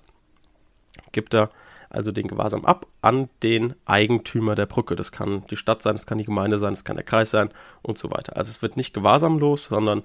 gibt 1.11 1.35
er 1.35 1.51
also 1.89 2.11
den 2.11 2.27
Gewahrsam 2.27 2.65
ab 2.65 2.87
an 3.01 3.29
den 3.43 3.75
Eigentümer 3.85 4.55
der 4.55 4.65
Brücke. 4.65 4.95
Das 4.95 5.11
kann 5.11 5.45
die 5.49 5.55
Stadt 5.55 5.81
sein, 5.81 5.93
das 5.93 6.05
kann 6.05 6.17
die 6.17 6.25
Gemeinde 6.25 6.57
sein, 6.57 6.73
das 6.73 6.83
kann 6.83 6.97
der 6.97 7.05
Kreis 7.05 7.31
sein 7.31 7.49
und 7.81 7.97
so 7.97 8.11
weiter. 8.11 8.37
Also 8.37 8.49
es 8.49 8.61
wird 8.61 8.77
nicht 8.77 8.93
gewahrsamlos, 8.93 9.67
sondern 9.67 10.03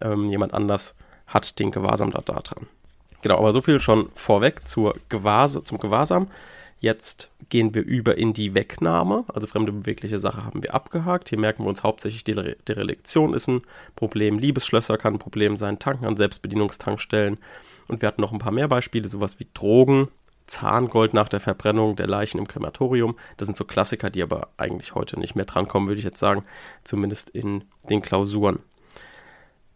ähm, 0.00 0.28
jemand 0.28 0.54
anders 0.54 0.94
hat 1.26 1.58
den 1.58 1.70
Gewahrsam 1.70 2.10
da, 2.10 2.20
da 2.20 2.40
dran. 2.40 2.66
Genau, 3.22 3.38
aber 3.38 3.52
so 3.52 3.60
viel 3.60 3.80
schon 3.80 4.08
vorweg 4.14 4.68
zur 4.68 4.94
Gewahrs 5.08 5.58
zum 5.64 5.78
Gewahrsam. 5.78 6.28
Jetzt 6.78 7.30
gehen 7.48 7.74
wir 7.74 7.82
über 7.84 8.18
in 8.18 8.34
die 8.34 8.54
Wegnahme. 8.54 9.24
Also 9.32 9.46
fremde 9.46 9.72
bewegliche 9.72 10.18
Sache 10.18 10.44
haben 10.44 10.62
wir 10.62 10.74
abgehakt. 10.74 11.30
Hier 11.30 11.38
merken 11.38 11.64
wir 11.64 11.68
uns 11.68 11.82
hauptsächlich, 11.82 12.22
die 12.24 12.34
Derelektion 12.34 13.34
ist 13.34 13.48
ein 13.48 13.62
Problem. 13.96 14.38
Liebesschlösser 14.38 14.98
kann 14.98 15.14
ein 15.14 15.18
Problem 15.18 15.56
sein. 15.56 15.78
Tanken 15.78 16.04
an 16.04 16.16
Selbstbedienungstankstellen. 16.16 17.38
Und 17.88 18.02
wir 18.02 18.08
hatten 18.08 18.20
noch 18.20 18.32
ein 18.32 18.38
paar 18.38 18.52
mehr 18.52 18.68
Beispiele, 18.68 19.08
sowas 19.08 19.40
wie 19.40 19.46
Drogen, 19.54 20.08
Zahngold 20.46 21.14
nach 21.14 21.28
der 21.28 21.40
Verbrennung 21.40 21.96
der 21.96 22.06
Leichen 22.06 22.38
im 22.38 22.48
Krematorium. 22.48 23.16
Das 23.36 23.46
sind 23.46 23.56
so 23.56 23.64
Klassiker, 23.64 24.10
die 24.10 24.22
aber 24.22 24.48
eigentlich 24.56 24.94
heute 24.94 25.18
nicht 25.18 25.34
mehr 25.34 25.44
drankommen, 25.44 25.88
würde 25.88 25.98
ich 25.98 26.04
jetzt 26.04 26.20
sagen. 26.20 26.44
Zumindest 26.84 27.30
in 27.30 27.64
den 27.88 28.02
Klausuren. 28.02 28.60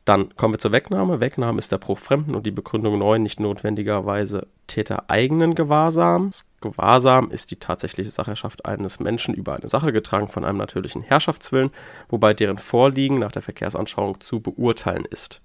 Dann 0.05 0.35
kommen 0.35 0.55
wir 0.55 0.59
zur 0.59 0.73
Wegnahme. 0.73 1.21
Wegnahme 1.21 1.59
ist 1.59 1.73
der 1.73 1.79
Bruch 1.79 1.99
Fremden 1.99 2.35
und 2.35 2.45
die 2.45 2.51
Begründung 2.51 2.99
9 2.99 3.23
nicht 3.23 3.39
notwendigerweise 3.39 4.49
tätereigenen 4.67 5.55
Gewahrsams. 5.55 6.47
Gewahrsam 6.61 7.31
ist 7.31 7.51
die 7.51 7.61
tatsächliche 7.61 8.11
Sacherschaft 8.11 8.65
eines 8.65 8.99
Menschen 8.99 9.35
über 9.35 9.55
eine 9.55 9.69
Sache 9.69 9.93
getragen 9.93 10.29
von 10.29 10.45
einem 10.45 10.59
natürlichen 10.59 11.03
Herrschaftswillen, 11.03 11.71
wobei 12.09 12.35
deren 12.35 12.59
Vorliegen 12.59 13.19
nach 13.19 13.33
der 13.33 13.43
Verkehrsanschauung 13.43 14.21
zu 14.21 14.41
beurteilen 14.41 15.05
ist. 15.05 15.43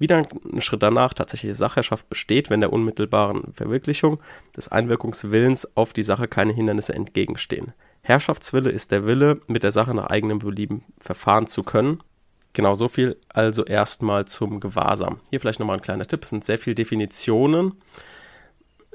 Wieder 0.00 0.26
ein 0.50 0.62
Schritt 0.62 0.82
danach, 0.82 1.12
tatsächliche 1.12 1.54
Sachherrschaft 1.54 2.08
besteht, 2.08 2.48
wenn 2.48 2.60
der 2.60 2.72
unmittelbaren 2.72 3.52
Verwirklichung 3.52 4.18
des 4.56 4.68
Einwirkungswillens 4.68 5.76
auf 5.76 5.92
die 5.92 6.02
Sache 6.02 6.26
keine 6.26 6.54
Hindernisse 6.54 6.94
entgegenstehen. 6.94 7.74
Herrschaftswille 8.00 8.70
ist 8.70 8.92
der 8.92 9.04
Wille, 9.04 9.42
mit 9.46 9.62
der 9.62 9.72
Sache 9.72 9.94
nach 9.94 10.06
eigenem 10.06 10.38
Belieben 10.38 10.84
verfahren 10.98 11.46
zu 11.46 11.64
können. 11.64 12.02
Genau 12.54 12.74
so 12.74 12.88
viel 12.88 13.18
also 13.28 13.62
erstmal 13.66 14.24
zum 14.24 14.58
Gewahrsam. 14.58 15.20
Hier 15.28 15.38
vielleicht 15.38 15.60
nochmal 15.60 15.76
ein 15.76 15.82
kleiner 15.82 16.06
Tipp, 16.06 16.22
es 16.22 16.30
sind 16.30 16.44
sehr 16.44 16.58
viele 16.58 16.74
Definitionen. 16.74 17.74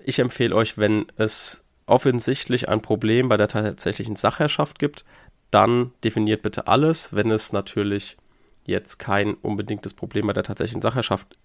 Ich 0.03 0.17
empfehle 0.17 0.55
euch, 0.55 0.79
wenn 0.79 1.05
es 1.17 1.63
offensichtlich 1.85 2.67
ein 2.67 2.81
Problem 2.81 3.29
bei 3.29 3.37
der 3.37 3.47
tatsächlichen 3.47 4.15
Sachherrschaft 4.15 4.79
gibt, 4.79 5.05
dann 5.51 5.91
definiert 6.03 6.41
bitte 6.41 6.65
alles. 6.65 7.13
Wenn 7.13 7.29
es 7.29 7.53
natürlich 7.53 8.17
jetzt 8.65 8.97
kein 8.97 9.33
unbedingtes 9.35 9.93
Problem 9.93 10.27
bei 10.27 10.33
der 10.33 10.43
tatsächlichen 10.43 10.81
Sachherrschaft 10.81 11.37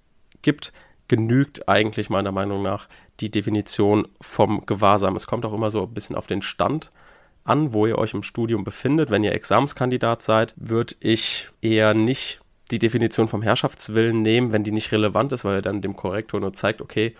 gibt, 0.43 0.73
genügt 1.09 1.69
eigentlich 1.69 2.09
meiner 2.09 2.33
Meinung 2.33 2.63
nach 2.63 2.89
die 3.21 3.31
Definition 3.31 4.07
vom 4.21 4.65
Gewahrsam. 4.67 5.17
Es 5.17 5.27
kommt 5.27 5.45
auch 5.45 5.53
immer 5.53 5.71
so 5.71 5.83
ein 5.83 5.93
bisschen 5.93 6.17
auf 6.17 6.27
den 6.27 6.43
Stand 6.43 6.91
an, 7.45 7.73
wo 7.73 7.87
ihr 7.87 7.99
euch 7.99 8.15
im 8.15 8.23
Studium 8.23 8.65
befindet. 8.65 9.11
Wenn 9.11 9.25
ihr 9.25 9.33
Examenskandidat 9.33 10.23
seid, 10.23 10.55
würde 10.57 10.95
ich 11.01 11.49
eher 11.61 11.95
nicht 11.95 12.41
die 12.71 12.79
Definition 12.79 13.29
vom 13.29 13.43
Herrschaftswillen 13.43 14.23
nehmen, 14.23 14.53
wenn 14.53 14.63
die 14.63 14.73
nicht 14.73 14.93
relevant 14.93 15.33
ist, 15.33 15.45
weil 15.45 15.57
ihr 15.57 15.63
dann 15.63 15.83
dem 15.83 15.97
Korrektor 15.97 16.41
nur 16.41 16.53
zeigt, 16.53 16.81
okay, 16.81 17.17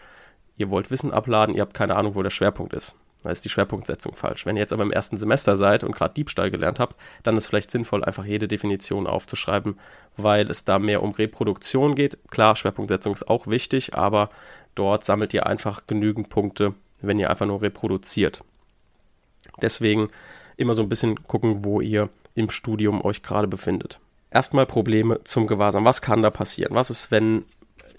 ihr 0.57 0.71
wollt 0.71 0.91
Wissen 0.91 1.13
abladen, 1.13 1.55
ihr 1.55 1.63
habt 1.63 1.75
keine 1.75 1.97
Ahnung, 1.97 2.15
wo 2.15 2.23
der 2.23 2.31
Schwerpunkt 2.31 2.73
ist. 2.73 2.97
Da 3.23 3.31
ist 3.31 3.45
die 3.45 3.51
Schwerpunktsetzung 3.51 4.15
falsch. 4.15 4.47
Wenn 4.47 4.57
ihr 4.57 4.61
jetzt 4.61 4.73
aber 4.73 4.83
im 4.83 4.93
ersten 4.93 5.19
Semester 5.19 5.57
seid 5.57 5.85
und 5.85 5.95
gerade 5.95 6.15
Diebstahl 6.15 6.51
gelernt 6.51 6.81
habt, 6.81 6.97
dann 7.23 7.37
ist 7.37 7.47
vielleicht 7.47 7.71
sinnvoll, 7.71 8.03
einfach 8.05 8.25
jede 8.25 8.49
Definition 8.49 9.07
aufzuschreiben, 9.07 9.79
weil 10.17 10.51
es 10.51 10.65
da 10.65 10.79
mehr 10.79 11.03
um 11.03 11.11
Reproduktion 11.11 11.95
geht. 11.95 12.19
Klar, 12.31 12.57
Schwerpunktsetzung 12.57 13.13
ist 13.13 13.29
auch 13.29 13.47
wichtig, 13.47 13.95
aber 13.95 14.31
dort 14.75 15.05
sammelt 15.05 15.35
ihr 15.35 15.47
einfach 15.47 15.87
genügend 15.87 16.31
Punkte, 16.31 16.75
wenn 17.03 17.19
ihr 17.19 17.31
einfach 17.31 17.47
nur 17.47 17.61
reproduziert. 17.61 18.43
Deswegen 19.61 20.09
immer 20.57 20.75
so 20.75 20.83
ein 20.83 20.89
bisschen 20.89 21.23
gucken, 21.27 21.65
wo 21.65 21.81
ihr 21.81 22.09
im 22.35 22.51
Studium 22.51 23.05
euch 23.05 23.23
gerade 23.23 23.49
befindet. 23.49 23.99
Erstmal 24.31 24.67
Probleme 24.67 25.23
zum 25.25 25.47
Gewahrsam. 25.47 25.85
Was 25.85 26.03
kann 26.03 26.23
da 26.23 26.31
passieren? 26.31 26.75
Was 26.75 26.91
ist, 26.91 27.11
wenn 27.11 27.45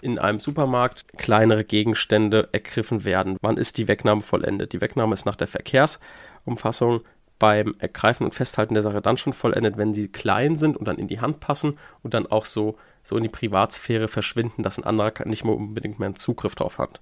in 0.02 0.18
einem 0.18 0.40
Supermarkt 0.40 1.06
kleinere 1.16 1.64
Gegenstände 1.64 2.48
ergriffen 2.52 3.04
werden. 3.04 3.36
Wann 3.40 3.56
ist 3.56 3.78
die 3.78 3.88
Wegnahme 3.88 4.20
vollendet? 4.20 4.72
Die 4.72 4.80
Wegnahme 4.80 5.14
ist 5.14 5.24
nach 5.24 5.36
der 5.36 5.46
Verkehrsumfassung 5.46 7.02
beim 7.38 7.74
Ergreifen 7.78 8.24
und 8.24 8.34
Festhalten 8.34 8.74
der 8.74 8.82
Sache 8.82 9.00
dann 9.00 9.16
schon 9.16 9.32
vollendet, 9.32 9.76
wenn 9.76 9.94
sie 9.94 10.08
klein 10.08 10.56
sind 10.56 10.76
und 10.76 10.86
dann 10.86 10.98
in 10.98 11.08
die 11.08 11.20
Hand 11.20 11.40
passen 11.40 11.78
und 12.02 12.14
dann 12.14 12.26
auch 12.26 12.44
so, 12.44 12.76
so 13.02 13.16
in 13.16 13.22
die 13.22 13.28
Privatsphäre 13.28 14.08
verschwinden, 14.08 14.62
dass 14.62 14.78
ein 14.78 14.84
anderer 14.84 15.12
nicht 15.24 15.44
mehr 15.44 15.54
unbedingt 15.54 15.98
mehr 15.98 16.06
einen 16.06 16.16
Zugriff 16.16 16.54
drauf 16.54 16.78
hat. 16.78 17.00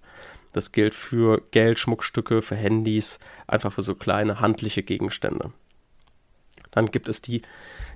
Das 0.52 0.73
gilt 0.73 0.95
für 0.95 1.42
Geld, 1.50 1.78
Schmuckstücke, 1.78 2.42
für 2.42 2.57
Handys, 2.57 3.19
einfach 3.47 3.73
für 3.73 3.83
so 3.83 3.95
kleine 3.95 4.40
handliche 4.40 4.83
Gegenstände. 4.83 5.52
Dann 6.70 6.86
gibt 6.86 7.08
es 7.08 7.22
die 7.22 7.42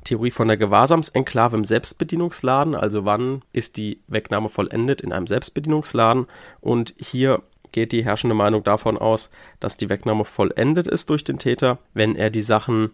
Theorie 0.04 0.30
von 0.30 0.48
der 0.48 0.56
Gewahrsamsenklave 0.56 1.56
im 1.56 1.64
Selbstbedienungsladen, 1.64 2.74
also 2.74 3.04
wann 3.04 3.42
ist 3.52 3.76
die 3.76 4.00
Wegnahme 4.06 4.48
vollendet 4.48 5.00
in 5.00 5.12
einem 5.12 5.26
Selbstbedienungsladen. 5.26 6.26
Und 6.60 6.94
hier 6.98 7.42
geht 7.72 7.92
die 7.92 8.04
herrschende 8.04 8.34
Meinung 8.34 8.62
davon 8.62 8.98
aus, 8.98 9.30
dass 9.60 9.76
die 9.76 9.88
Wegnahme 9.88 10.24
vollendet 10.24 10.86
ist 10.86 11.10
durch 11.10 11.24
den 11.24 11.38
Täter, 11.38 11.78
wenn 11.94 12.14
er 12.14 12.30
die 12.30 12.42
Sachen, 12.42 12.90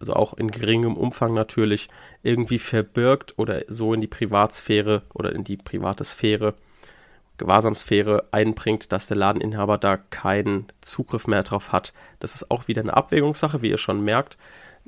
also 0.00 0.14
auch 0.14 0.34
in 0.34 0.50
geringem 0.50 0.96
Umfang 0.96 1.34
natürlich, 1.34 1.88
irgendwie 2.22 2.58
verbirgt 2.58 3.34
oder 3.38 3.62
so 3.68 3.94
in 3.94 4.00
die 4.00 4.06
Privatsphäre 4.06 5.02
oder 5.14 5.32
in 5.32 5.44
die 5.44 5.56
private 5.56 6.04
Sphäre, 6.04 6.54
Gewahrsamsphäre 7.38 8.28
einbringt, 8.30 8.92
dass 8.92 9.08
der 9.08 9.18
Ladeninhaber 9.18 9.76
da 9.76 9.98
keinen 9.98 10.66
Zugriff 10.80 11.26
mehr 11.26 11.42
drauf 11.42 11.70
hat. 11.70 11.92
Das 12.18 12.34
ist 12.34 12.50
auch 12.50 12.66
wieder 12.66 12.80
eine 12.80 12.96
Abwägungssache, 12.96 13.60
wie 13.60 13.68
ihr 13.68 13.78
schon 13.78 14.02
merkt 14.02 14.38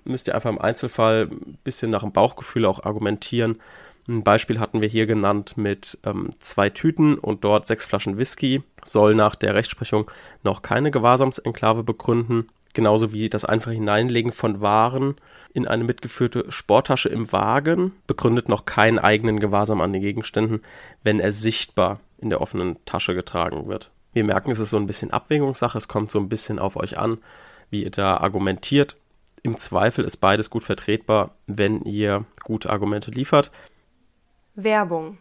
müsst 0.09 0.29
ihr 0.29 0.35
einfach 0.35 0.51
im 0.51 0.61
Einzelfall 0.61 1.29
ein 1.31 1.59
bisschen 1.65 1.91
nach 1.91 2.03
dem 2.03 2.13
Bauchgefühl 2.13 2.67
auch 2.67 2.85
argumentieren. 2.85 3.61
Ein 4.09 4.23
Beispiel 4.23 4.59
hatten 4.59 4.81
wir 4.81 4.89
hier 4.89 5.07
genannt 5.07 5.57
mit 5.57 5.99
ähm, 6.05 6.31
zwei 6.39 6.71
Tüten 6.71 7.19
und 7.19 7.45
dort 7.45 7.67
sechs 7.67 7.85
Flaschen 7.85 8.17
Whisky. 8.17 8.63
Soll 8.83 9.15
nach 9.15 9.35
der 9.35 9.55
Rechtsprechung 9.55 10.11
noch 10.43 10.63
keine 10.63 10.91
Gewahrsamsenklave 10.91 11.83
begründen. 11.83 12.49
Genauso 12.73 13.13
wie 13.13 13.29
das 13.29 13.45
einfache 13.45 13.75
Hineinlegen 13.75 14.33
von 14.33 14.61
Waren 14.61 15.17
in 15.53 15.67
eine 15.67 15.85
mitgeführte 15.85 16.45
Sporttasche 16.51 17.09
im 17.09 17.33
Wagen 17.33 17.93
begründet 18.07 18.49
noch 18.49 18.65
keinen 18.65 18.99
eigenen 18.99 19.41
Gewahrsam 19.41 19.81
an 19.81 19.93
den 19.93 20.03
Gegenständen, 20.03 20.63
wenn 21.03 21.21
er 21.21 21.33
sichtbar 21.33 22.01
in 22.19 22.31
der 22.31 22.41
offenen 22.41 22.77
Tasche 22.85 23.15
getragen 23.15 23.67
wird. 23.67 23.91
Wir 24.13 24.25
merken, 24.25 24.51
es 24.51 24.59
ist 24.59 24.71
so 24.71 24.77
ein 24.77 24.87
bisschen 24.87 25.11
Abwägungssache, 25.11 25.79
es 25.79 25.89
kommt 25.89 26.11
so 26.11 26.19
ein 26.19 26.29
bisschen 26.29 26.59
auf 26.59 26.77
euch 26.77 26.99
an, 26.99 27.19
wie 27.71 27.85
ihr 27.85 27.91
da 27.91 28.19
argumentiert. 28.19 28.97
Im 29.49 29.57
Zweifel 29.57 30.05
ist 30.05 30.19
beides 30.19 30.51
gut 30.51 30.63
vertretbar, 30.63 31.31
wenn 31.47 31.81
ihr 31.85 32.27
gute 32.45 32.69
Argumente 32.69 33.11
liefert. 33.11 33.51
Werbung. 34.55 35.17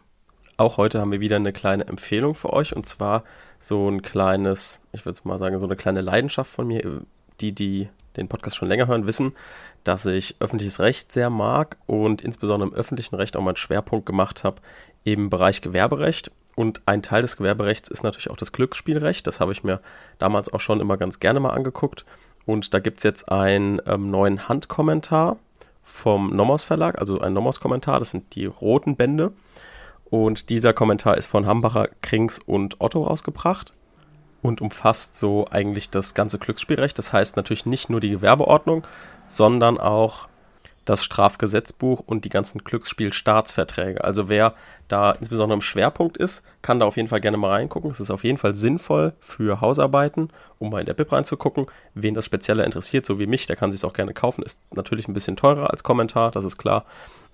Auch 0.58 0.76
heute 0.76 1.00
haben 1.00 1.12
wir 1.12 1.20
wieder 1.20 1.36
eine 1.36 1.54
kleine 1.54 1.86
Empfehlung 1.86 2.34
für 2.34 2.52
euch 2.52 2.76
und 2.76 2.84
zwar 2.84 3.24
so 3.58 3.88
ein 3.88 4.02
kleines, 4.02 4.82
ich 4.92 5.06
würde 5.06 5.18
mal 5.24 5.38
sagen, 5.38 5.58
so 5.58 5.64
eine 5.64 5.76
kleine 5.76 6.02
Leidenschaft 6.02 6.50
von 6.50 6.66
mir. 6.66 7.00
Die, 7.40 7.54
die 7.54 7.88
den 8.18 8.28
Podcast 8.28 8.58
schon 8.58 8.68
länger 8.68 8.86
hören, 8.86 9.06
wissen, 9.06 9.32
dass 9.82 10.04
ich 10.04 10.36
öffentliches 10.40 10.78
Recht 10.78 11.10
sehr 11.10 11.30
mag 11.30 11.78
und 11.86 12.20
insbesondere 12.20 12.68
im 12.68 12.76
öffentlichen 12.76 13.14
Recht 13.14 13.34
auch 13.34 13.40
mal 13.40 13.52
einen 13.52 13.56
Schwerpunkt 13.56 14.04
gemacht 14.04 14.44
habe 14.44 14.60
im 15.04 15.30
Bereich 15.30 15.62
Gewerberecht. 15.62 16.30
Und 16.54 16.82
ein 16.84 17.02
Teil 17.02 17.22
des 17.22 17.38
Gewerberechts 17.38 17.88
ist 17.88 18.02
natürlich 18.02 18.28
auch 18.28 18.36
das 18.36 18.52
Glücksspielrecht. 18.52 19.26
Das 19.26 19.40
habe 19.40 19.52
ich 19.52 19.64
mir 19.64 19.80
damals 20.18 20.52
auch 20.52 20.60
schon 20.60 20.80
immer 20.80 20.98
ganz 20.98 21.18
gerne 21.18 21.40
mal 21.40 21.54
angeguckt. 21.54 22.04
Und 22.48 22.72
da 22.72 22.78
gibt 22.78 22.96
es 22.96 23.04
jetzt 23.04 23.30
einen 23.30 23.78
ähm, 23.84 24.10
neuen 24.10 24.48
Handkommentar 24.48 25.36
vom 25.84 26.34
Nomos 26.34 26.64
Verlag, 26.64 26.98
also 26.98 27.20
ein 27.20 27.34
Nomos-Kommentar, 27.34 27.98
das 27.98 28.12
sind 28.12 28.34
die 28.34 28.46
roten 28.46 28.96
Bände. 28.96 29.32
Und 30.08 30.48
dieser 30.48 30.72
Kommentar 30.72 31.18
ist 31.18 31.26
von 31.26 31.44
Hambacher, 31.44 31.90
Krings 32.00 32.38
und 32.38 32.80
Otto 32.80 33.02
rausgebracht 33.02 33.74
und 34.40 34.62
umfasst 34.62 35.14
so 35.14 35.46
eigentlich 35.50 35.90
das 35.90 36.14
ganze 36.14 36.38
Glücksspielrecht. 36.38 36.96
Das 36.96 37.12
heißt 37.12 37.36
natürlich 37.36 37.66
nicht 37.66 37.90
nur 37.90 38.00
die 38.00 38.08
Gewerbeordnung, 38.08 38.86
sondern 39.26 39.76
auch 39.76 40.26
das 40.88 41.04
Strafgesetzbuch 41.04 42.00
und 42.00 42.24
die 42.24 42.30
ganzen 42.30 42.64
Glücksspielstaatsverträge. 42.64 44.02
Also 44.02 44.28
wer 44.28 44.54
da 44.88 45.12
insbesondere 45.12 45.56
im 45.56 45.60
Schwerpunkt 45.60 46.16
ist, 46.16 46.42
kann 46.62 46.80
da 46.80 46.86
auf 46.86 46.96
jeden 46.96 47.08
Fall 47.08 47.20
gerne 47.20 47.36
mal 47.36 47.50
reingucken. 47.50 47.90
Es 47.90 48.00
ist 48.00 48.10
auf 48.10 48.24
jeden 48.24 48.38
Fall 48.38 48.54
sinnvoll 48.54 49.12
für 49.20 49.60
Hausarbeiten, 49.60 50.30
um 50.58 50.70
mal 50.70 50.80
in 50.80 50.86
der 50.86 50.94
BIP 50.94 51.12
reinzugucken. 51.12 51.66
Wen 51.94 52.14
das 52.14 52.24
Spezielle 52.24 52.64
interessiert, 52.64 53.04
so 53.04 53.18
wie 53.18 53.26
mich, 53.26 53.46
der 53.46 53.56
kann 53.56 53.70
sich 53.70 53.84
auch 53.84 53.92
gerne 53.92 54.14
kaufen. 54.14 54.42
Ist 54.42 54.60
natürlich 54.74 55.08
ein 55.08 55.14
bisschen 55.14 55.36
teurer 55.36 55.70
als 55.70 55.82
Kommentar, 55.84 56.30
das 56.30 56.46
ist 56.46 56.56
klar. 56.56 56.86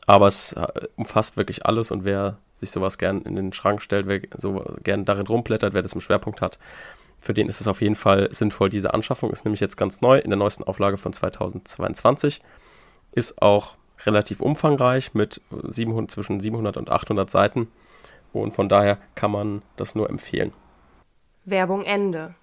Aber 0.06 0.26
es 0.26 0.52
äh, 0.54 0.66
umfasst 0.96 1.36
wirklich 1.36 1.64
alles 1.64 1.92
und 1.92 2.04
wer 2.04 2.38
sich 2.54 2.72
sowas 2.72 2.98
gern 2.98 3.22
in 3.22 3.36
den 3.36 3.52
Schrank 3.52 3.82
stellt, 3.82 4.08
wer 4.08 4.20
so 4.36 4.64
gern 4.82 5.04
darin 5.04 5.28
rumblättert, 5.28 5.74
wer 5.74 5.82
das 5.82 5.92
im 5.92 6.00
Schwerpunkt 6.00 6.40
hat, 6.40 6.58
für 7.20 7.34
den 7.34 7.48
ist 7.48 7.60
es 7.60 7.68
auf 7.68 7.80
jeden 7.80 7.94
Fall 7.94 8.28
sinnvoll. 8.32 8.68
Diese 8.68 8.92
Anschaffung 8.92 9.30
ist 9.30 9.44
nämlich 9.44 9.60
jetzt 9.60 9.76
ganz 9.76 10.00
neu 10.00 10.18
in 10.18 10.30
der 10.30 10.36
neuesten 10.36 10.64
Auflage 10.64 10.98
von 10.98 11.12
2022 11.12 12.42
ist 13.14 13.40
auch 13.42 13.74
relativ 14.04 14.40
umfangreich 14.40 15.14
mit 15.14 15.40
700, 15.50 16.10
zwischen 16.10 16.40
700 16.40 16.76
und 16.76 16.90
800 16.90 17.30
Seiten 17.30 17.68
und 18.32 18.54
von 18.54 18.68
daher 18.68 18.98
kann 19.14 19.30
man 19.30 19.62
das 19.76 19.94
nur 19.94 20.10
empfehlen. 20.10 20.52
Werbung 21.44 21.84
Ende. 21.84 22.34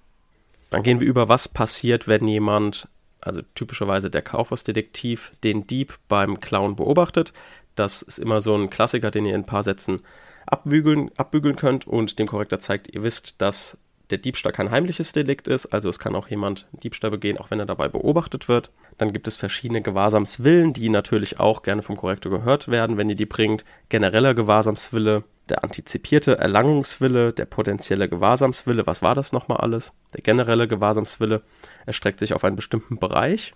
Dann 0.69 0.83
gehen 0.83 0.99
wir 0.99 1.07
über, 1.07 1.27
was 1.27 1.49
passiert, 1.49 2.07
wenn 2.07 2.27
jemand, 2.27 2.87
also 3.19 3.41
typischerweise 3.55 4.09
der 4.09 4.21
Kaufhausdetektiv, 4.21 5.33
den 5.43 5.67
Dieb 5.67 5.97
beim 6.07 6.39
Clown 6.39 6.75
beobachtet. 6.75 7.33
Das 7.75 8.01
ist 8.01 8.19
immer 8.19 8.41
so 8.41 8.55
ein 8.55 8.69
Klassiker, 8.69 9.11
den 9.11 9.25
ihr 9.25 9.35
in 9.35 9.41
ein 9.41 9.45
paar 9.45 9.63
Sätzen 9.63 10.01
abbügeln, 10.45 11.11
abbügeln 11.17 11.55
könnt 11.55 11.87
und 11.87 12.19
dem 12.19 12.27
Korrektor 12.27 12.59
zeigt, 12.59 12.87
ihr 12.93 13.03
wisst, 13.03 13.41
dass 13.41 13.77
der 14.11 14.19
Diebstahl 14.19 14.51
kein 14.51 14.71
heimliches 14.71 15.13
Delikt 15.13 15.47
ist, 15.47 15.67
also 15.67 15.89
es 15.89 15.99
kann 15.99 16.15
auch 16.15 16.27
jemand 16.27 16.67
Diebstahl 16.83 17.11
begehen, 17.11 17.37
auch 17.37 17.49
wenn 17.49 17.59
er 17.59 17.65
dabei 17.65 17.87
beobachtet 17.87 18.47
wird. 18.47 18.71
Dann 18.97 19.13
gibt 19.13 19.27
es 19.27 19.37
verschiedene 19.37 19.81
Gewahrsamswillen, 19.81 20.73
die 20.73 20.89
natürlich 20.89 21.39
auch 21.39 21.63
gerne 21.63 21.81
vom 21.81 21.97
Korrektor 21.97 22.31
gehört 22.31 22.67
werden, 22.67 22.97
wenn 22.97 23.09
ihr 23.09 23.15
die 23.15 23.25
bringt. 23.25 23.63
Genereller 23.89 24.33
Gewahrsamswille, 24.33 25.23
der 25.49 25.63
antizipierte 25.63 26.37
Erlangungswille, 26.37 27.33
der 27.33 27.45
potenzielle 27.45 28.09
Gewahrsamswille, 28.09 28.85
was 28.85 29.01
war 29.01 29.15
das 29.15 29.31
nochmal 29.31 29.57
alles? 29.57 29.93
Der 30.13 30.21
generelle 30.21 30.67
Gewahrsamswille 30.67 31.41
erstreckt 31.85 32.19
sich 32.19 32.33
auf 32.33 32.43
einen 32.43 32.55
bestimmten 32.55 32.99
Bereich, 32.99 33.53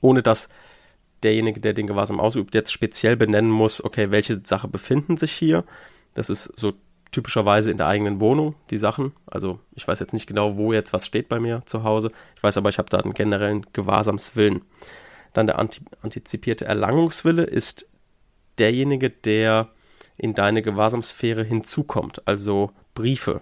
ohne 0.00 0.22
dass 0.22 0.48
derjenige, 1.22 1.60
der 1.60 1.74
den 1.74 1.86
Gewahrsam 1.86 2.20
ausübt, 2.20 2.54
jetzt 2.54 2.72
speziell 2.72 3.16
benennen 3.16 3.50
muss, 3.50 3.84
okay, 3.84 4.10
welche 4.10 4.40
Sache 4.44 4.68
befinden 4.68 5.16
sich 5.16 5.32
hier. 5.32 5.64
Das 6.14 6.30
ist 6.30 6.52
so 6.56 6.72
typischerweise 7.10 7.70
in 7.70 7.76
der 7.76 7.86
eigenen 7.86 8.20
Wohnung 8.20 8.54
die 8.70 8.76
Sachen. 8.76 9.12
Also 9.26 9.58
ich 9.74 9.86
weiß 9.86 10.00
jetzt 10.00 10.12
nicht 10.12 10.26
genau, 10.26 10.56
wo 10.56 10.72
jetzt 10.72 10.92
was 10.92 11.06
steht 11.06 11.28
bei 11.28 11.40
mir 11.40 11.62
zu 11.66 11.82
Hause. 11.82 12.10
Ich 12.36 12.42
weiß 12.42 12.56
aber, 12.56 12.68
ich 12.68 12.78
habe 12.78 12.88
da 12.88 12.98
einen 12.98 13.14
generellen 13.14 13.66
Gewahrsamswillen. 13.72 14.62
Dann 15.32 15.46
der 15.46 15.58
antizipierte 15.58 16.64
Erlangungswille 16.64 17.44
ist 17.44 17.86
derjenige, 18.58 19.10
der 19.10 19.68
in 20.16 20.34
deine 20.34 20.62
Gewahrsamsphäre 20.62 21.42
hinzukommt. 21.42 22.26
Also 22.26 22.72
Briefe, 22.94 23.40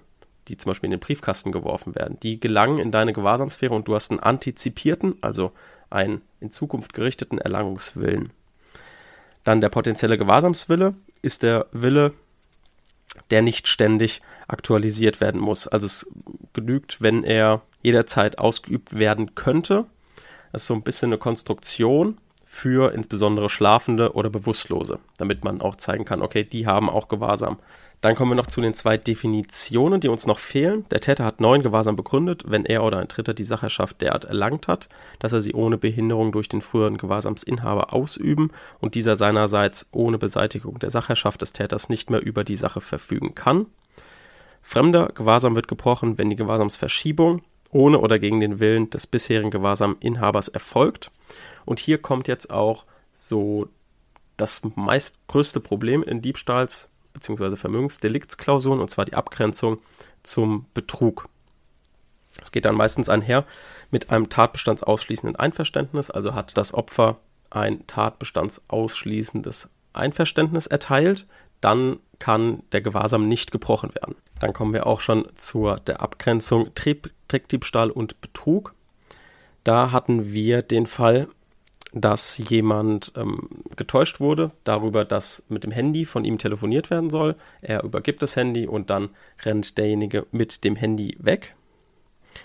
die 0.48 0.56
zum 0.56 0.70
Beispiel 0.70 0.88
in 0.88 0.92
den 0.92 1.00
Briefkasten 1.00 1.52
geworfen 1.52 1.94
werden, 1.94 2.18
die 2.22 2.40
gelangen 2.40 2.78
in 2.78 2.90
deine 2.90 3.12
Gewahrsamsphäre 3.12 3.74
und 3.74 3.88
du 3.88 3.94
hast 3.94 4.10
einen 4.10 4.20
antizipierten, 4.20 5.16
also 5.20 5.52
einen 5.90 6.22
in 6.40 6.50
Zukunft 6.50 6.92
gerichteten 6.92 7.38
Erlangungswillen. 7.38 8.32
Dann 9.44 9.60
der 9.60 9.70
potenzielle 9.70 10.18
Gewahrsamswille 10.18 10.94
ist 11.22 11.42
der 11.42 11.66
Wille, 11.72 12.12
der 13.30 13.42
nicht 13.42 13.68
ständig 13.68 14.22
aktualisiert 14.46 15.20
werden 15.20 15.40
muss. 15.40 15.68
Also 15.68 15.86
es 15.86 16.10
genügt, 16.52 17.00
wenn 17.00 17.24
er 17.24 17.62
jederzeit 17.82 18.38
ausgeübt 18.38 18.98
werden 18.98 19.34
könnte. 19.34 19.86
Das 20.52 20.62
ist 20.62 20.68
so 20.68 20.74
ein 20.74 20.82
bisschen 20.82 21.10
eine 21.10 21.18
Konstruktion 21.18 22.18
für 22.58 22.92
insbesondere 22.92 23.48
Schlafende 23.48 24.14
oder 24.14 24.30
Bewusstlose, 24.30 24.98
damit 25.16 25.44
man 25.44 25.60
auch 25.60 25.76
zeigen 25.76 26.04
kann, 26.04 26.22
okay, 26.22 26.42
die 26.42 26.66
haben 26.66 26.90
auch 26.90 27.06
Gewahrsam. 27.06 27.58
Dann 28.00 28.16
kommen 28.16 28.32
wir 28.32 28.36
noch 28.36 28.48
zu 28.48 28.60
den 28.60 28.74
zwei 28.74 28.96
Definitionen, 28.96 30.00
die 30.00 30.08
uns 30.08 30.26
noch 30.26 30.40
fehlen. 30.40 30.84
Der 30.90 31.00
Täter 31.00 31.24
hat 31.24 31.40
neuen 31.40 31.62
Gewahrsam 31.62 31.94
begründet, 31.94 32.44
wenn 32.46 32.64
er 32.64 32.82
oder 32.82 32.98
ein 32.98 33.08
Dritter 33.08 33.32
die 33.32 33.44
Sacherschaft 33.44 34.00
derart 34.00 34.24
erlangt 34.24 34.66
hat, 34.66 34.88
dass 35.20 35.32
er 35.32 35.40
sie 35.40 35.54
ohne 35.54 35.78
Behinderung 35.78 36.32
durch 36.32 36.48
den 36.48 36.60
früheren 36.60 36.96
Gewahrsamsinhaber 36.96 37.92
ausüben 37.92 38.50
und 38.80 38.96
dieser 38.96 39.14
seinerseits 39.14 39.88
ohne 39.92 40.18
Beseitigung 40.18 40.80
der 40.80 40.90
Sacherschaft 40.90 41.42
des 41.42 41.52
Täters 41.52 41.88
nicht 41.88 42.10
mehr 42.10 42.24
über 42.24 42.42
die 42.42 42.56
Sache 42.56 42.80
verfügen 42.80 43.34
kann. 43.34 43.66
Fremder 44.62 45.10
Gewahrsam 45.14 45.54
wird 45.54 45.68
gebrochen, 45.68 46.18
wenn 46.18 46.30
die 46.30 46.36
Gewahrsamsverschiebung 46.36 47.42
ohne 47.70 47.98
oder 47.98 48.18
gegen 48.18 48.40
den 48.40 48.60
Willen 48.60 48.90
des 48.90 49.06
bisherigen 49.06 49.50
Gewahrsaminhabers 49.50 50.48
erfolgt. 50.48 51.10
Und 51.64 51.78
hier 51.78 51.98
kommt 51.98 52.28
jetzt 52.28 52.50
auch 52.50 52.84
so 53.12 53.68
das 54.36 54.62
meist 54.76 55.18
größte 55.26 55.60
Problem 55.60 56.02
in 56.02 56.22
Diebstahls- 56.22 56.88
bzw. 57.12 57.56
Vermögensdeliktsklausuren, 57.56 58.80
und 58.80 58.90
zwar 58.90 59.04
die 59.04 59.14
Abgrenzung 59.14 59.78
zum 60.22 60.66
Betrug. 60.74 61.28
Es 62.40 62.52
geht 62.52 62.64
dann 62.64 62.76
meistens 62.76 63.08
einher 63.08 63.44
mit 63.90 64.10
einem 64.10 64.28
tatbestandsausschließenden 64.28 65.36
Einverständnis, 65.36 66.10
also 66.10 66.34
hat 66.34 66.56
das 66.56 66.72
Opfer 66.72 67.18
ein 67.50 67.86
tatbestandsausschließendes 67.86 69.68
Einverständnis 69.92 70.66
erteilt, 70.66 71.26
dann 71.60 71.98
kann 72.18 72.62
der 72.72 72.80
Gewahrsam 72.80 73.28
nicht 73.28 73.52
gebrochen 73.52 73.94
werden. 73.94 74.16
Dann 74.40 74.52
kommen 74.52 74.72
wir 74.72 74.86
auch 74.86 75.00
schon 75.00 75.26
zur 75.36 75.76
der 75.80 76.00
Abgrenzung 76.00 76.70
Trickdiebstahl 76.74 77.90
und 77.90 78.20
Betrug. 78.20 78.74
Da 79.64 79.92
hatten 79.92 80.32
wir 80.32 80.62
den 80.62 80.86
Fall, 80.86 81.28
dass 81.92 82.38
jemand 82.38 83.12
ähm, 83.16 83.48
getäuscht 83.76 84.20
wurde 84.20 84.50
darüber, 84.64 85.04
dass 85.04 85.44
mit 85.48 85.64
dem 85.64 85.70
Handy 85.70 86.04
von 86.04 86.24
ihm 86.24 86.38
telefoniert 86.38 86.90
werden 86.90 87.10
soll. 87.10 87.34
Er 87.62 87.82
übergibt 87.82 88.22
das 88.22 88.36
Handy 88.36 88.66
und 88.66 88.90
dann 88.90 89.10
rennt 89.42 89.78
derjenige 89.78 90.26
mit 90.30 90.64
dem 90.64 90.76
Handy 90.76 91.16
weg. 91.18 91.54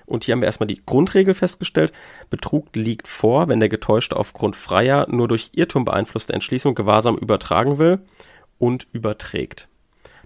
Und 0.06 0.24
hier 0.24 0.34
haben 0.34 0.42
wir 0.42 0.48
erstmal 0.48 0.68
die 0.68 0.82
Grundregel 0.86 1.34
festgestellt. 1.34 1.92
Betrug 2.30 2.76
liegt 2.76 3.08
vor, 3.08 3.48
wenn 3.48 3.60
der 3.60 3.70
Getäuschte 3.70 4.18
aufgrund 4.18 4.56
freier, 4.56 5.08
nur 5.10 5.28
durch 5.28 5.52
Irrtum 5.54 5.86
beeinflusster 5.86 6.34
Entschließung 6.34 6.74
Gewahrsam 6.74 7.18
übertragen 7.18 7.78
will 7.78 8.00
und 8.64 8.88
überträgt. 8.94 9.68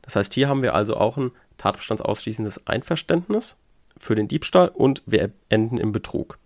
Das 0.04 0.16
heißt, 0.16 0.32
hier 0.36 0.48
haben 0.48 0.62
wir 0.62 0.76
also 0.76 0.96
auch 0.96 1.18
ein 1.18 1.32
tatbestandsausschließendes 1.58 2.68
Einverständnis 2.68 3.58
für 3.98 4.14
den 4.14 4.28
Diebstahl 4.28 4.68
und 4.68 5.02
wir 5.08 5.32
enden 5.50 5.80
im 5.80 5.92
Betrug. 5.92 6.38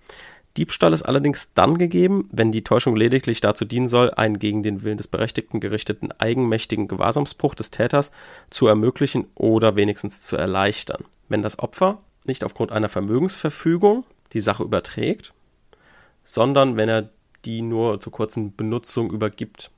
Diebstahl 0.55 0.93
ist 0.93 1.01
allerdings 1.01 1.53
dann 1.53 1.77
gegeben, 1.77 2.29
wenn 2.31 2.53
die 2.53 2.63
Täuschung 2.63 2.95
lediglich 2.95 3.41
dazu 3.41 3.65
dienen 3.65 3.89
soll, 3.89 4.09
einen 4.11 4.39
gegen 4.39 4.63
den 4.63 4.83
Willen 4.83 4.95
des 4.95 5.09
Berechtigten 5.09 5.59
gerichteten 5.59 6.13
eigenmächtigen 6.13 6.87
Gewahrsamsbruch 6.87 7.55
des 7.55 7.71
Täters 7.71 8.13
zu 8.49 8.67
ermöglichen 8.67 9.27
oder 9.35 9.75
wenigstens 9.75 10.21
zu 10.21 10.37
erleichtern. 10.37 11.03
Wenn 11.27 11.41
das 11.41 11.59
Opfer 11.59 12.01
nicht 12.25 12.45
aufgrund 12.45 12.71
einer 12.71 12.89
Vermögensverfügung 12.89 14.05
die 14.31 14.39
Sache 14.39 14.63
überträgt, 14.63 15.33
sondern 16.23 16.77
wenn 16.77 16.87
er 16.87 17.09
die 17.43 17.61
nur 17.61 17.99
zur 17.99 18.13
kurzen 18.13 18.55
Benutzung 18.55 19.11
übergibt 19.11 19.71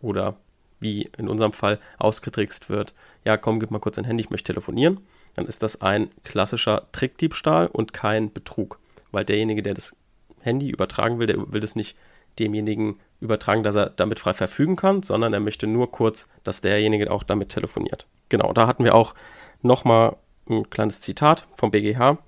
oder 0.00 0.38
wie 0.80 1.10
in 1.16 1.28
unserem 1.28 1.52
Fall 1.52 1.78
ausgetrickst 1.98 2.68
wird, 2.68 2.94
ja 3.24 3.36
komm, 3.36 3.60
gib 3.60 3.70
mal 3.70 3.78
kurz 3.78 3.98
ein 3.98 4.04
Handy, 4.04 4.24
ich 4.24 4.30
möchte 4.30 4.52
telefonieren, 4.52 5.00
dann 5.36 5.46
ist 5.46 5.62
das 5.62 5.80
ein 5.80 6.10
klassischer 6.24 6.88
Trickdiebstahl 6.92 7.66
und 7.66 7.92
kein 7.92 8.32
Betrug, 8.32 8.78
weil 9.12 9.24
derjenige, 9.24 9.62
der 9.62 9.74
das 9.74 9.94
Handy 10.40 10.70
übertragen 10.70 11.18
will, 11.18 11.26
der 11.26 11.52
will 11.52 11.60
das 11.60 11.76
nicht 11.76 11.96
demjenigen 12.38 12.98
übertragen, 13.20 13.62
dass 13.62 13.76
er 13.76 13.90
damit 13.90 14.18
frei 14.18 14.32
verfügen 14.32 14.76
kann, 14.76 15.02
sondern 15.02 15.34
er 15.34 15.40
möchte 15.40 15.66
nur 15.66 15.90
kurz, 15.90 16.26
dass 16.42 16.62
derjenige 16.62 17.10
auch 17.10 17.22
damit 17.22 17.50
telefoniert. 17.50 18.06
Genau, 18.28 18.52
da 18.52 18.66
hatten 18.66 18.84
wir 18.84 18.94
auch 18.94 19.14
nochmal 19.62 20.16
ein 20.48 20.70
kleines 20.70 21.00
Zitat 21.00 21.46
vom 21.56 21.70
BGH, 21.70 22.18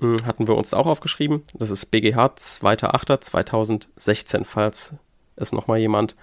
hm, 0.00 0.16
hatten 0.26 0.48
wir 0.48 0.56
uns 0.56 0.74
auch 0.74 0.86
aufgeschrieben. 0.86 1.44
Das 1.54 1.70
ist 1.70 1.86
BGH 1.86 2.34
2.8.2016, 2.36 4.44
falls 4.44 4.94
es 5.36 5.52
nochmal 5.52 5.78
jemand 5.78 6.16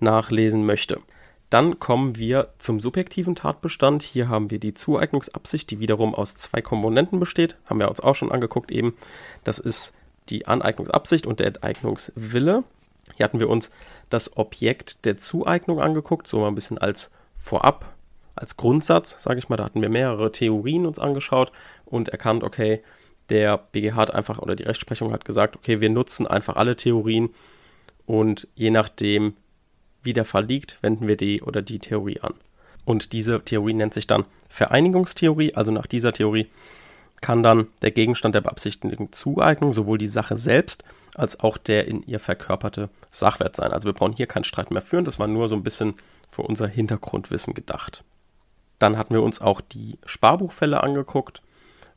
nachlesen 0.00 0.64
möchte. 0.64 1.00
Dann 1.50 1.78
kommen 1.78 2.16
wir 2.16 2.48
zum 2.58 2.80
subjektiven 2.80 3.36
Tatbestand. 3.36 4.02
Hier 4.02 4.28
haben 4.28 4.50
wir 4.50 4.58
die 4.58 4.74
Zueignungsabsicht, 4.74 5.70
die 5.70 5.78
wiederum 5.78 6.14
aus 6.14 6.34
zwei 6.34 6.60
Komponenten 6.60 7.20
besteht. 7.20 7.56
Haben 7.66 7.78
wir 7.78 7.88
uns 7.88 8.00
auch 8.00 8.14
schon 8.14 8.32
angeguckt 8.32 8.72
eben. 8.72 8.96
Das 9.44 9.58
ist 9.58 9.94
die 10.28 10.48
Aneignungsabsicht 10.48 11.26
und 11.26 11.38
der 11.38 11.46
Enteignungswille. 11.48 12.64
Hier 13.16 13.24
hatten 13.24 13.38
wir 13.38 13.48
uns 13.48 13.70
das 14.10 14.36
Objekt 14.36 15.04
der 15.04 15.16
Zueignung 15.16 15.80
angeguckt, 15.80 16.26
so 16.26 16.40
mal 16.40 16.48
ein 16.48 16.56
bisschen 16.56 16.78
als 16.78 17.12
Vorab, 17.36 17.94
als 18.34 18.56
Grundsatz, 18.56 19.22
sage 19.22 19.38
ich 19.38 19.48
mal. 19.48 19.56
Da 19.56 19.64
hatten 19.64 19.82
wir 19.82 19.88
mehrere 19.88 20.32
Theorien 20.32 20.84
uns 20.84 20.98
angeschaut 20.98 21.52
und 21.84 22.08
erkannt, 22.08 22.42
okay, 22.42 22.82
der 23.28 23.58
BGH 23.58 23.94
hat 23.94 24.14
einfach 24.14 24.38
oder 24.38 24.56
die 24.56 24.64
Rechtsprechung 24.64 25.12
hat 25.12 25.24
gesagt, 25.24 25.56
okay, 25.56 25.80
wir 25.80 25.90
nutzen 25.90 26.26
einfach 26.26 26.56
alle 26.56 26.76
Theorien 26.76 27.30
und 28.04 28.48
je 28.54 28.70
nachdem, 28.70 29.34
wie 30.06 30.14
der 30.14 30.24
Fall 30.24 30.46
liegt, 30.46 30.78
wenden 30.80 31.06
wir 31.06 31.16
die 31.16 31.42
oder 31.42 31.60
die 31.60 31.78
Theorie 31.78 32.20
an. 32.20 32.34
Und 32.86 33.12
diese 33.12 33.44
Theorie 33.44 33.74
nennt 33.74 33.92
sich 33.92 34.06
dann 34.06 34.24
Vereinigungstheorie. 34.48 35.54
Also 35.54 35.72
nach 35.72 35.86
dieser 35.86 36.12
Theorie 36.12 36.48
kann 37.20 37.42
dann 37.42 37.68
der 37.82 37.90
Gegenstand 37.90 38.34
der 38.34 38.40
beabsichtigten 38.40 39.12
Zueignung 39.12 39.72
sowohl 39.72 39.98
die 39.98 40.06
Sache 40.06 40.36
selbst 40.36 40.84
als 41.14 41.40
auch 41.40 41.56
der 41.58 41.88
in 41.88 42.02
ihr 42.02 42.20
verkörperte 42.20 42.90
Sachwert 43.10 43.56
sein. 43.56 43.72
Also 43.72 43.86
wir 43.86 43.94
brauchen 43.94 44.14
hier 44.14 44.26
keinen 44.26 44.44
Streit 44.44 44.70
mehr 44.70 44.82
führen, 44.82 45.04
das 45.04 45.18
war 45.18 45.26
nur 45.26 45.48
so 45.48 45.56
ein 45.56 45.62
bisschen 45.62 45.94
für 46.30 46.42
unser 46.42 46.68
Hintergrundwissen 46.68 47.54
gedacht. 47.54 48.04
Dann 48.78 48.98
hatten 48.98 49.14
wir 49.14 49.22
uns 49.22 49.40
auch 49.40 49.60
die 49.60 49.98
Sparbuchfälle 50.04 50.82
angeguckt 50.82 51.40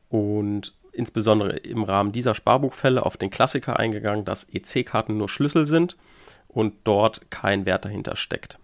und 0.08 0.74
insbesondere 0.94 1.58
im 1.58 1.84
Rahmen 1.84 2.14
dieser 2.14 2.34
Sparbuchfälle 2.34 3.06
auf 3.06 3.18
den 3.18 3.30
Klassiker 3.30 3.78
eingegangen, 3.78 4.26
dass 4.26 4.48
EC-Karten 4.52 5.18
nur 5.18 5.30
Schlüssel 5.30 5.66
sind 5.66 5.98
und 6.50 6.74
dort 6.84 7.32
kein 7.32 7.66
Wert 7.66 7.86
dahinter 7.86 8.18
steckt, 8.18 8.60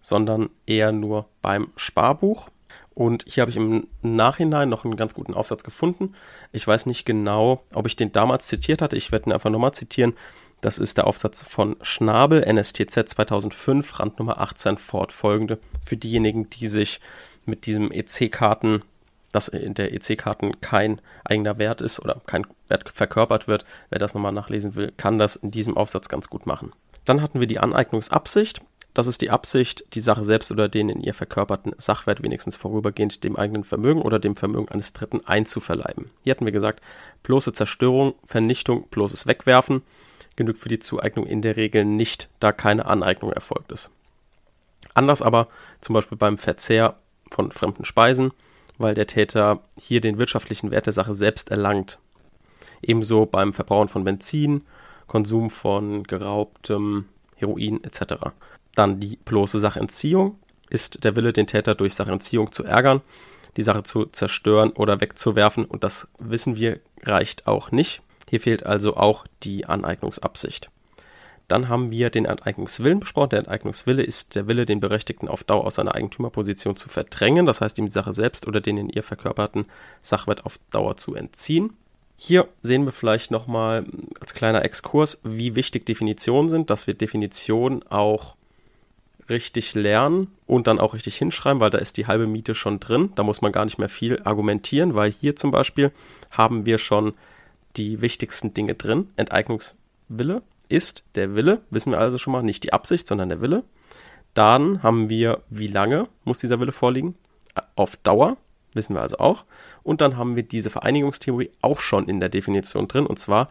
sondern 0.00 0.48
eher 0.64 0.92
nur 0.92 1.28
beim 1.42 1.68
Sparbuch 1.76 2.48
und 2.96 3.26
hier 3.28 3.42
habe 3.42 3.50
ich 3.50 3.58
im 3.58 3.86
Nachhinein 4.00 4.70
noch 4.70 4.86
einen 4.86 4.96
ganz 4.96 5.12
guten 5.12 5.34
Aufsatz 5.34 5.62
gefunden. 5.62 6.14
Ich 6.50 6.66
weiß 6.66 6.86
nicht 6.86 7.04
genau, 7.04 7.62
ob 7.74 7.86
ich 7.86 7.94
den 7.94 8.10
damals 8.10 8.46
zitiert 8.46 8.80
hatte. 8.80 8.96
Ich 8.96 9.12
werde 9.12 9.28
ihn 9.28 9.34
einfach 9.34 9.50
nochmal 9.50 9.74
zitieren. 9.74 10.14
Das 10.62 10.78
ist 10.78 10.96
der 10.96 11.06
Aufsatz 11.06 11.42
von 11.42 11.76
Schnabel, 11.82 12.42
NSTZ 12.42 13.10
2005, 13.10 14.00
Randnummer 14.00 14.40
18 14.40 14.78
fortfolgende. 14.78 15.58
Für 15.84 15.98
diejenigen, 15.98 16.48
die 16.48 16.68
sich 16.68 17.00
mit 17.44 17.66
diesem 17.66 17.92
EC-Karten, 17.92 18.82
dass 19.30 19.48
in 19.48 19.74
der 19.74 19.92
EC-Karten 19.92 20.62
kein 20.62 21.02
eigener 21.22 21.58
Wert 21.58 21.82
ist 21.82 22.00
oder 22.00 22.22
kein 22.24 22.46
Wert 22.68 22.88
verkörpert 22.88 23.46
wird, 23.46 23.66
wer 23.90 23.98
das 23.98 24.14
nochmal 24.14 24.32
nachlesen 24.32 24.74
will, 24.74 24.94
kann 24.96 25.18
das 25.18 25.36
in 25.36 25.50
diesem 25.50 25.76
Aufsatz 25.76 26.08
ganz 26.08 26.30
gut 26.30 26.46
machen. 26.46 26.72
Dann 27.06 27.22
hatten 27.22 27.40
wir 27.40 27.46
die 27.46 27.58
Aneignungsabsicht. 27.58 28.60
Das 28.92 29.06
ist 29.06 29.20
die 29.20 29.30
Absicht, 29.30 29.84
die 29.94 30.00
Sache 30.00 30.24
selbst 30.24 30.50
oder 30.50 30.68
den 30.68 30.88
in 30.88 31.00
ihr 31.00 31.14
verkörperten 31.14 31.74
Sachwert 31.76 32.22
wenigstens 32.22 32.56
vorübergehend 32.56 33.24
dem 33.24 33.36
eigenen 33.36 33.64
Vermögen 33.64 34.02
oder 34.02 34.18
dem 34.18 34.36
Vermögen 34.36 34.68
eines 34.68 34.92
Dritten 34.92 35.20
einzuverleiben. 35.24 36.10
Hier 36.24 36.32
hatten 36.32 36.46
wir 36.46 36.52
gesagt, 36.52 36.82
bloße 37.22 37.52
Zerstörung, 37.52 38.14
Vernichtung, 38.24 38.88
bloßes 38.88 39.26
Wegwerfen 39.26 39.82
genügt 40.34 40.58
für 40.58 40.68
die 40.68 40.78
Zueignung 40.78 41.26
in 41.26 41.42
der 41.42 41.56
Regel 41.56 41.84
nicht, 41.84 42.28
da 42.40 42.52
keine 42.52 42.86
Aneignung 42.86 43.32
erfolgt 43.32 43.72
ist. 43.72 43.90
Anders 44.94 45.20
aber 45.20 45.48
zum 45.80 45.94
Beispiel 45.94 46.16
beim 46.16 46.38
Verzehr 46.38 46.96
von 47.30 47.52
fremden 47.52 47.84
Speisen, 47.84 48.32
weil 48.78 48.94
der 48.94 49.06
Täter 49.06 49.60
hier 49.78 50.00
den 50.00 50.18
wirtschaftlichen 50.18 50.70
Wert 50.70 50.86
der 50.86 50.92
Sache 50.92 51.14
selbst 51.14 51.50
erlangt. 51.50 51.98
Ebenso 52.82 53.26
beim 53.26 53.52
Verbrauchen 53.52 53.88
von 53.88 54.04
Benzin, 54.04 54.62
Konsum 55.06 55.50
von 55.50 56.04
geraubtem 56.04 57.06
Heroin 57.36 57.82
etc. 57.84 58.30
Dann 58.74 59.00
die 59.00 59.16
bloße 59.16 59.60
Sachentziehung 59.60 60.38
ist 60.68 61.04
der 61.04 61.16
Wille, 61.16 61.32
den 61.32 61.46
Täter 61.46 61.74
durch 61.74 61.94
Sachentziehung 61.94 62.52
zu 62.52 62.64
ärgern, 62.64 63.02
die 63.56 63.62
Sache 63.62 63.82
zu 63.82 64.06
zerstören 64.06 64.70
oder 64.70 65.00
wegzuwerfen. 65.00 65.64
Und 65.64 65.84
das 65.84 66.08
wissen 66.18 66.56
wir, 66.56 66.80
reicht 67.02 67.46
auch 67.46 67.70
nicht. 67.70 68.02
Hier 68.28 68.40
fehlt 68.40 68.66
also 68.66 68.96
auch 68.96 69.26
die 69.42 69.66
Aneignungsabsicht. 69.66 70.70
Dann 71.48 71.68
haben 71.68 71.92
wir 71.92 72.10
den 72.10 72.24
Enteignungswillen 72.24 72.98
besprochen. 72.98 73.30
Der 73.30 73.38
Enteignungswille 73.40 74.02
ist 74.02 74.34
der 74.34 74.48
Wille, 74.48 74.66
den 74.66 74.80
Berechtigten 74.80 75.28
auf 75.28 75.44
Dauer 75.44 75.64
aus 75.64 75.76
seiner 75.76 75.94
Eigentümerposition 75.94 76.74
zu 76.74 76.88
verdrängen, 76.88 77.46
das 77.46 77.60
heißt 77.60 77.78
ihm 77.78 77.86
die 77.86 77.92
Sache 77.92 78.12
selbst 78.12 78.48
oder 78.48 78.60
den 78.60 78.78
in 78.78 78.88
ihr 78.88 79.04
verkörperten 79.04 79.66
Sachwert 80.02 80.44
auf 80.44 80.58
Dauer 80.70 80.96
zu 80.96 81.14
entziehen. 81.14 81.74
Hier 82.16 82.48
sehen 82.62 82.84
wir 82.84 82.92
vielleicht 82.92 83.30
nochmal 83.30 83.84
als 84.20 84.34
kleiner 84.34 84.64
Exkurs, 84.64 85.20
wie 85.22 85.54
wichtig 85.54 85.84
Definitionen 85.84 86.48
sind, 86.48 86.70
dass 86.70 86.86
wir 86.86 86.94
Definitionen 86.94 87.82
auch 87.88 88.36
richtig 89.28 89.74
lernen 89.74 90.28
und 90.46 90.66
dann 90.66 90.78
auch 90.78 90.94
richtig 90.94 91.16
hinschreiben, 91.16 91.60
weil 91.60 91.70
da 91.70 91.78
ist 91.78 91.96
die 91.96 92.06
halbe 92.06 92.26
Miete 92.26 92.54
schon 92.54 92.80
drin. 92.80 93.12
Da 93.16 93.22
muss 93.22 93.42
man 93.42 93.52
gar 93.52 93.64
nicht 93.64 93.78
mehr 93.78 93.88
viel 93.88 94.22
argumentieren, 94.24 94.94
weil 94.94 95.12
hier 95.12 95.36
zum 95.36 95.50
Beispiel 95.50 95.92
haben 96.30 96.64
wir 96.64 96.78
schon 96.78 97.14
die 97.76 98.00
wichtigsten 98.00 98.54
Dinge 98.54 98.74
drin. 98.74 99.08
Enteignungswille 99.16 100.42
ist 100.68 101.04
der 101.14 101.34
Wille, 101.34 101.60
wissen 101.70 101.92
wir 101.92 101.98
also 101.98 102.18
schon 102.18 102.32
mal, 102.32 102.42
nicht 102.42 102.64
die 102.64 102.72
Absicht, 102.72 103.06
sondern 103.06 103.28
der 103.28 103.40
Wille. 103.40 103.64
Dann 104.34 104.82
haben 104.82 105.08
wir, 105.08 105.42
wie 105.50 105.68
lange 105.68 106.08
muss 106.24 106.38
dieser 106.38 106.60
Wille 106.60 106.72
vorliegen? 106.72 107.14
Auf 107.74 107.96
Dauer, 107.96 108.36
wissen 108.76 108.94
wir 108.94 109.02
also 109.02 109.18
auch. 109.18 109.44
Und 109.82 110.00
dann 110.00 110.16
haben 110.16 110.36
wir 110.36 110.42
diese 110.42 110.70
Vereinigungstheorie 110.70 111.50
auch 111.62 111.80
schon 111.80 112.08
in 112.08 112.20
der 112.20 112.28
Definition 112.28 112.88
drin, 112.88 113.06
und 113.06 113.18
zwar 113.18 113.48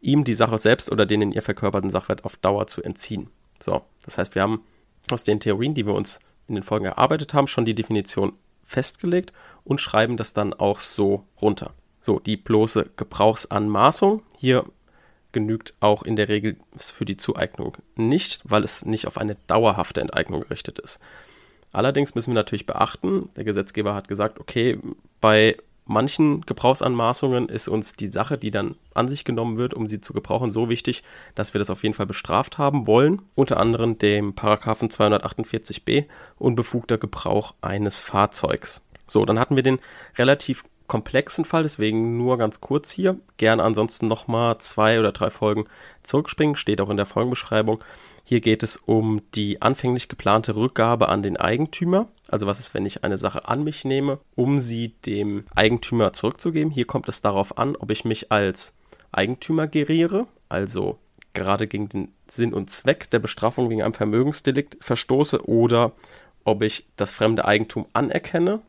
ihm 0.00 0.24
die 0.24 0.34
Sache 0.34 0.58
selbst 0.58 0.90
oder 0.92 1.06
den 1.06 1.22
in 1.22 1.32
ihr 1.32 1.42
verkörperten 1.42 1.90
Sachwert 1.90 2.24
auf 2.24 2.36
Dauer 2.36 2.66
zu 2.66 2.82
entziehen. 2.82 3.30
So, 3.60 3.82
das 4.04 4.18
heißt, 4.18 4.34
wir 4.34 4.42
haben 4.42 4.62
aus 5.10 5.24
den 5.24 5.40
Theorien, 5.40 5.74
die 5.74 5.86
wir 5.86 5.94
uns 5.94 6.20
in 6.46 6.54
den 6.54 6.64
Folgen 6.64 6.86
erarbeitet 6.86 7.34
haben, 7.34 7.46
schon 7.46 7.64
die 7.64 7.74
Definition 7.74 8.34
festgelegt 8.64 9.32
und 9.64 9.80
schreiben 9.80 10.16
das 10.16 10.32
dann 10.32 10.54
auch 10.54 10.80
so 10.80 11.24
runter. 11.40 11.74
So, 12.00 12.20
die 12.20 12.36
bloße 12.36 12.90
Gebrauchsanmaßung. 12.96 14.22
Hier 14.36 14.64
genügt 15.32 15.74
auch 15.80 16.02
in 16.02 16.16
der 16.16 16.28
Regel 16.28 16.56
für 16.76 17.04
die 17.04 17.16
Zueignung 17.16 17.76
nicht, 17.96 18.40
weil 18.44 18.64
es 18.64 18.84
nicht 18.84 19.06
auf 19.06 19.18
eine 19.18 19.36
dauerhafte 19.46 20.00
Enteignung 20.00 20.42
gerichtet 20.42 20.78
ist. 20.78 21.00
Allerdings 21.72 22.14
müssen 22.14 22.30
wir 22.30 22.34
natürlich 22.34 22.66
beachten, 22.66 23.28
der 23.36 23.44
Gesetzgeber 23.44 23.94
hat 23.94 24.08
gesagt, 24.08 24.40
okay, 24.40 24.78
bei 25.20 25.56
manchen 25.88 26.42
Gebrauchsanmaßungen 26.42 27.48
ist 27.48 27.68
uns 27.68 27.94
die 27.94 28.08
Sache, 28.08 28.38
die 28.38 28.50
dann 28.50 28.76
an 28.94 29.08
sich 29.08 29.24
genommen 29.24 29.56
wird, 29.56 29.74
um 29.74 29.86
sie 29.86 30.00
zu 30.00 30.12
gebrauchen, 30.12 30.52
so 30.52 30.68
wichtig, 30.68 31.02
dass 31.34 31.54
wir 31.54 31.58
das 31.58 31.70
auf 31.70 31.82
jeden 31.82 31.94
Fall 31.94 32.06
bestraft 32.06 32.58
haben 32.58 32.86
wollen. 32.86 33.22
Unter 33.34 33.58
anderem 33.58 33.98
dem 33.98 34.34
Paragraphen 34.34 34.90
248b 34.90 36.04
unbefugter 36.38 36.98
Gebrauch 36.98 37.54
eines 37.62 38.00
Fahrzeugs. 38.00 38.82
So, 39.06 39.24
dann 39.24 39.38
hatten 39.38 39.56
wir 39.56 39.62
den 39.62 39.80
relativ 40.16 40.64
komplexen 40.88 41.44
Fall, 41.44 41.62
deswegen 41.62 42.16
nur 42.16 42.38
ganz 42.38 42.60
kurz 42.60 42.90
hier. 42.90 43.16
Gerne 43.36 43.62
ansonsten 43.62 44.08
nochmal 44.08 44.58
zwei 44.58 44.98
oder 44.98 45.12
drei 45.12 45.30
Folgen 45.30 45.66
zurückspringen, 46.02 46.56
steht 46.56 46.80
auch 46.80 46.90
in 46.90 46.96
der 46.96 47.06
Folgenbeschreibung. 47.06 47.84
Hier 48.24 48.40
geht 48.40 48.62
es 48.62 48.76
um 48.76 49.22
die 49.34 49.62
anfänglich 49.62 50.08
geplante 50.08 50.56
Rückgabe 50.56 51.08
an 51.08 51.22
den 51.22 51.36
Eigentümer. 51.36 52.08
Also 52.28 52.46
was 52.46 52.58
ist, 52.58 52.74
wenn 52.74 52.86
ich 52.86 53.04
eine 53.04 53.18
Sache 53.18 53.46
an 53.46 53.62
mich 53.64 53.84
nehme, 53.84 54.18
um 54.34 54.58
sie 54.58 54.94
dem 55.06 55.44
Eigentümer 55.54 56.12
zurückzugeben. 56.12 56.72
Hier 56.72 56.86
kommt 56.86 57.08
es 57.08 57.22
darauf 57.22 57.56
an, 57.56 57.76
ob 57.76 57.90
ich 57.90 58.04
mich 58.04 58.32
als 58.32 58.74
Eigentümer 59.12 59.66
geriere, 59.66 60.26
also 60.48 60.98
gerade 61.34 61.66
gegen 61.66 61.88
den 61.88 62.12
Sinn 62.26 62.52
und 62.52 62.70
Zweck 62.70 63.10
der 63.10 63.18
Bestrafung 63.20 63.70
wegen 63.70 63.82
einem 63.82 63.94
Vermögensdelikt 63.94 64.76
verstoße 64.80 65.46
oder 65.46 65.92
ob 66.44 66.62
ich 66.62 66.86
das 66.96 67.12
fremde 67.12 67.44
Eigentum 67.44 67.86
anerkenne. 67.92 68.60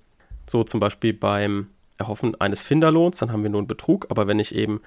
So 0.48 0.64
zum 0.64 0.80
Beispiel 0.80 1.14
beim 1.14 1.68
Erhoffen 2.00 2.40
eines 2.40 2.64
Finderlohns, 2.64 3.18
dann 3.18 3.32
haben 3.32 3.44
wir 3.44 3.50
nur 3.50 3.60
einen 3.60 3.68
Betrug. 3.68 4.08
Aber 4.10 4.26
wenn 4.26 4.40
ich 4.40 4.56
eben 4.56 4.82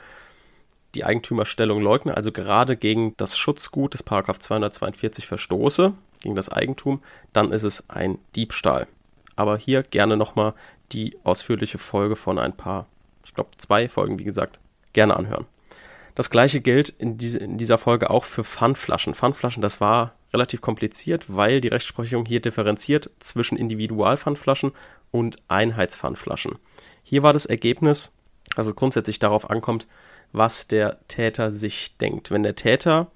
die 0.94 1.04
Eigentümerstellung 1.04 1.80
leugne, 1.80 2.16
also 2.16 2.32
gerade 2.32 2.76
gegen 2.76 3.16
das 3.16 3.38
Schutzgut 3.38 3.94
des 3.94 4.02
Paragraph 4.02 4.38
242 4.38 5.26
verstoße, 5.26 5.92
gegen 6.22 6.34
das 6.34 6.48
Eigentum, 6.48 7.02
dann 7.32 7.52
ist 7.52 7.62
es 7.62 7.88
ein 7.88 8.18
Diebstahl. 8.34 8.86
Aber 9.36 9.56
hier 9.56 9.82
gerne 9.82 10.16
nochmal 10.16 10.54
die 10.92 11.16
ausführliche 11.24 11.78
Folge 11.78 12.16
von 12.16 12.38
ein 12.38 12.56
paar, 12.56 12.86
ich 13.24 13.34
glaube 13.34 13.50
zwei 13.56 13.88
Folgen, 13.88 14.18
wie 14.18 14.24
gesagt, 14.24 14.58
gerne 14.92 15.16
anhören. 15.16 15.46
Das 16.14 16.28
gleiche 16.28 16.60
gilt 16.60 16.90
in, 16.90 17.16
diese, 17.16 17.38
in 17.38 17.56
dieser 17.56 17.78
Folge 17.78 18.10
auch 18.10 18.24
für 18.24 18.44
Pfandflaschen. 18.44 19.14
Pfandflaschen, 19.14 19.62
das 19.62 19.80
war 19.80 20.12
relativ 20.32 20.60
kompliziert, 20.60 21.24
weil 21.28 21.60
die 21.60 21.68
Rechtsprechung 21.68 22.26
hier 22.26 22.40
differenziert 22.40 23.10
zwischen 23.18 23.56
Individualpfandflaschen 23.56 24.72
und 25.12 25.36
Einheitspfandflaschen. 25.46 26.58
Hier 27.04 27.22
war 27.22 27.32
das 27.32 27.46
Ergebnis, 27.46 28.12
dass 28.56 28.66
es 28.66 28.74
grundsätzlich 28.74 29.20
darauf 29.20 29.48
ankommt, 29.48 29.86
was 30.32 30.66
der 30.66 30.98
Täter 31.06 31.52
sich 31.52 31.96
denkt. 31.98 32.32
Wenn 32.32 32.42
der 32.42 32.56
Täter 32.56 33.12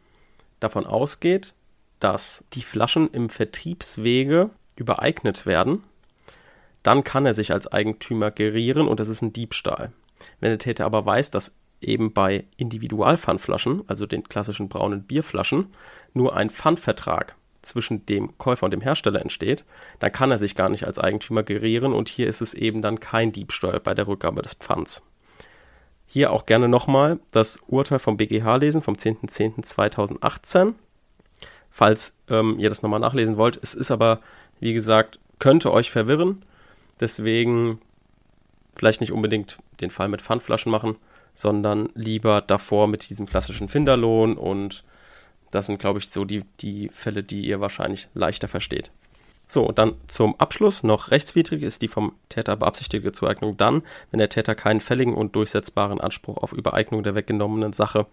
davon 0.60 0.86
ausgeht, 0.86 1.54
dass 1.98 2.44
die 2.52 2.62
Flaschen 2.62 3.10
im 3.10 3.28
Vertriebswege 3.28 4.50
übereignet 4.76 5.46
werden, 5.46 5.82
dann 6.82 7.02
kann 7.02 7.26
er 7.26 7.34
sich 7.34 7.52
als 7.52 7.66
Eigentümer 7.66 8.30
gerieren 8.30 8.86
und 8.86 9.00
das 9.00 9.08
ist 9.08 9.22
ein 9.22 9.32
Diebstahl. 9.32 9.92
Wenn 10.40 10.50
der 10.50 10.58
Täter 10.58 10.84
aber 10.84 11.04
weiß, 11.04 11.30
dass 11.30 11.56
eben 11.80 12.12
bei 12.12 12.44
Individualpfandflaschen, 12.56 13.82
also 13.86 14.06
den 14.06 14.24
klassischen 14.24 14.68
braunen 14.68 15.02
Bierflaschen, 15.02 15.74
nur 16.14 16.36
ein 16.36 16.50
Pfandvertrag 16.50 17.36
zwischen 17.66 18.06
dem 18.06 18.36
Käufer 18.38 18.64
und 18.64 18.70
dem 18.70 18.80
Hersteller 18.80 19.20
entsteht, 19.20 19.64
dann 19.98 20.12
kann 20.12 20.30
er 20.30 20.38
sich 20.38 20.54
gar 20.54 20.68
nicht 20.68 20.86
als 20.86 20.98
Eigentümer 20.98 21.42
gerieren 21.42 21.92
und 21.92 22.08
hier 22.08 22.28
ist 22.28 22.40
es 22.40 22.54
eben 22.54 22.82
dann 22.82 23.00
kein 23.00 23.32
Diebstahl 23.32 23.80
bei 23.80 23.94
der 23.94 24.06
Rückgabe 24.06 24.42
des 24.42 24.54
Pfands. 24.54 25.02
Hier 26.06 26.32
auch 26.32 26.46
gerne 26.46 26.68
nochmal 26.68 27.18
das 27.32 27.60
Urteil 27.66 27.98
vom 27.98 28.16
BGH 28.16 28.56
lesen 28.56 28.80
vom 28.80 28.94
10.10.2018, 28.94 30.74
falls 31.70 32.16
ähm, 32.28 32.58
ihr 32.58 32.68
das 32.68 32.82
nochmal 32.82 33.00
nachlesen 33.00 33.36
wollt. 33.36 33.58
Es 33.60 33.74
ist 33.74 33.90
aber, 33.90 34.20
wie 34.60 34.72
gesagt, 34.72 35.18
könnte 35.38 35.72
euch 35.72 35.90
verwirren, 35.90 36.44
deswegen 37.00 37.80
vielleicht 38.76 39.00
nicht 39.00 39.12
unbedingt 39.12 39.58
den 39.80 39.90
Fall 39.90 40.08
mit 40.08 40.22
Pfandflaschen 40.22 40.70
machen, 40.70 40.96
sondern 41.34 41.90
lieber 41.94 42.40
davor 42.40 42.86
mit 42.86 43.10
diesem 43.10 43.26
klassischen 43.26 43.68
Finderlohn 43.68 44.36
und 44.36 44.84
das 45.56 45.66
sind, 45.66 45.78
glaube 45.78 45.98
ich, 45.98 46.10
so 46.10 46.24
die, 46.24 46.44
die 46.60 46.90
Fälle, 46.92 47.22
die 47.22 47.46
ihr 47.46 47.60
wahrscheinlich 47.60 48.08
leichter 48.14 48.46
versteht. 48.46 48.90
So, 49.48 49.62
und 49.64 49.78
dann 49.78 49.94
zum 50.08 50.38
Abschluss 50.38 50.82
noch 50.82 51.10
rechtswidrig 51.10 51.62
ist 51.62 51.80
die 51.80 51.88
vom 51.88 52.14
Täter 52.28 52.56
beabsichtigte 52.56 53.12
Zueignung 53.12 53.56
dann, 53.56 53.82
wenn 54.10 54.18
der 54.18 54.28
Täter 54.28 54.54
keinen 54.54 54.80
fälligen 54.80 55.14
und 55.14 55.36
durchsetzbaren 55.36 56.00
Anspruch 56.00 56.36
auf 56.38 56.52
Übereignung 56.52 57.02
der 57.04 57.14
weggenommenen 57.14 57.72
Sache 57.72 58.06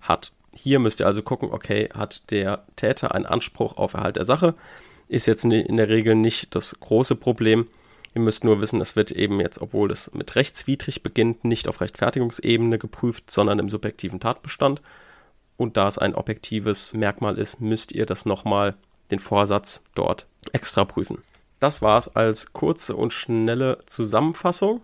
hat. 0.00 0.32
Hier 0.54 0.80
müsst 0.80 1.00
ihr 1.00 1.06
also 1.06 1.22
gucken, 1.22 1.50
okay, 1.52 1.88
hat 1.94 2.30
der 2.32 2.64
Täter 2.74 3.14
einen 3.14 3.26
Anspruch 3.26 3.76
auf 3.76 3.94
Erhalt 3.94 4.16
der 4.16 4.24
Sache? 4.24 4.54
Ist 5.08 5.26
jetzt 5.26 5.44
in 5.44 5.76
der 5.76 5.88
Regel 5.88 6.16
nicht 6.16 6.54
das 6.54 6.78
große 6.80 7.14
Problem. 7.14 7.68
Ihr 8.14 8.20
müsst 8.20 8.42
nur 8.42 8.60
wissen, 8.60 8.80
es 8.80 8.96
wird 8.96 9.12
eben 9.12 9.40
jetzt, 9.40 9.60
obwohl 9.60 9.92
es 9.92 10.12
mit 10.12 10.34
rechtswidrig 10.34 11.04
beginnt, 11.04 11.44
nicht 11.44 11.68
auf 11.68 11.80
Rechtfertigungsebene 11.80 12.78
geprüft, 12.78 13.30
sondern 13.30 13.60
im 13.60 13.68
subjektiven 13.68 14.18
Tatbestand. 14.18 14.82
Und 15.60 15.76
da 15.76 15.86
es 15.86 15.98
ein 15.98 16.14
objektives 16.14 16.94
Merkmal 16.94 17.36
ist, 17.36 17.60
müsst 17.60 17.92
ihr 17.92 18.06
das 18.06 18.24
nochmal 18.24 18.76
den 19.10 19.18
Vorsatz 19.18 19.84
dort 19.94 20.26
extra 20.54 20.86
prüfen. 20.86 21.22
Das 21.58 21.82
war 21.82 21.98
es 21.98 22.08
als 22.16 22.54
kurze 22.54 22.96
und 22.96 23.12
schnelle 23.12 23.76
Zusammenfassung. 23.84 24.82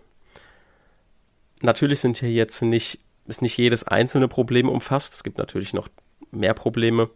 Natürlich 1.63 2.01
sind 2.01 2.19
hier 2.19 2.31
jetzt 2.31 2.61
nicht, 2.61 3.01
ist 3.25 3.41
nicht 3.41 3.57
jedes 3.57 3.85
einzelne 3.85 4.29
Problem 4.29 4.69
umfasst. 4.69 5.15
Es 5.15 5.25
gibt 5.25 5.39
natürlich 5.39 5.73
noch 5.73 5.89
mehr 6.31 6.53
Probleme 6.53 7.09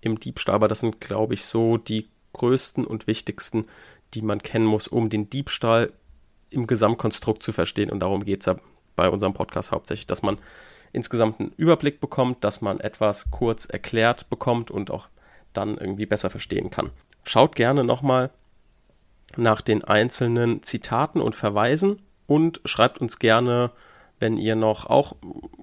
im 0.00 0.20
Diebstahl, 0.20 0.54
aber 0.54 0.68
das 0.68 0.78
sind, 0.78 1.00
glaube 1.00 1.34
ich, 1.34 1.44
so 1.44 1.78
die 1.78 2.08
größten 2.34 2.86
und 2.86 3.08
wichtigsten, 3.08 3.66
die 4.14 4.22
man 4.22 4.40
kennen 4.40 4.66
muss, 4.66 4.86
um 4.86 5.10
den 5.10 5.28
Diebstahl 5.28 5.92
im 6.48 6.68
Gesamtkonstrukt 6.68 7.42
zu 7.42 7.50
verstehen. 7.50 7.90
Und 7.90 7.98
darum 7.98 8.24
geht 8.24 8.42
es 8.42 8.46
ja 8.46 8.60
bei 8.94 9.10
unserem 9.10 9.32
Podcast 9.32 9.72
hauptsächlich, 9.72 10.06
dass 10.06 10.22
man 10.22 10.38
insgesamt 10.92 11.40
einen 11.40 11.52
Überblick 11.56 12.00
bekommt, 12.00 12.44
dass 12.44 12.60
man 12.60 12.80
etwas 12.80 13.30
kurz 13.30 13.64
erklärt 13.66 14.28
bekommt 14.30 14.70
und 14.70 14.90
auch 14.90 15.08
dann 15.52 15.76
irgendwie 15.78 16.06
besser 16.06 16.30
verstehen 16.30 16.70
kann. 16.70 16.90
Schaut 17.24 17.54
gerne 17.54 17.84
nochmal 17.84 18.30
nach 19.36 19.60
den 19.60 19.84
einzelnen 19.84 20.62
Zitaten 20.62 21.20
und 21.20 21.36
Verweisen 21.36 22.02
und 22.26 22.60
schreibt 22.64 22.98
uns 23.00 23.18
gerne, 23.18 23.70
wenn 24.20 24.36
ihr 24.36 24.54
noch 24.54 24.86
auch 24.86 25.16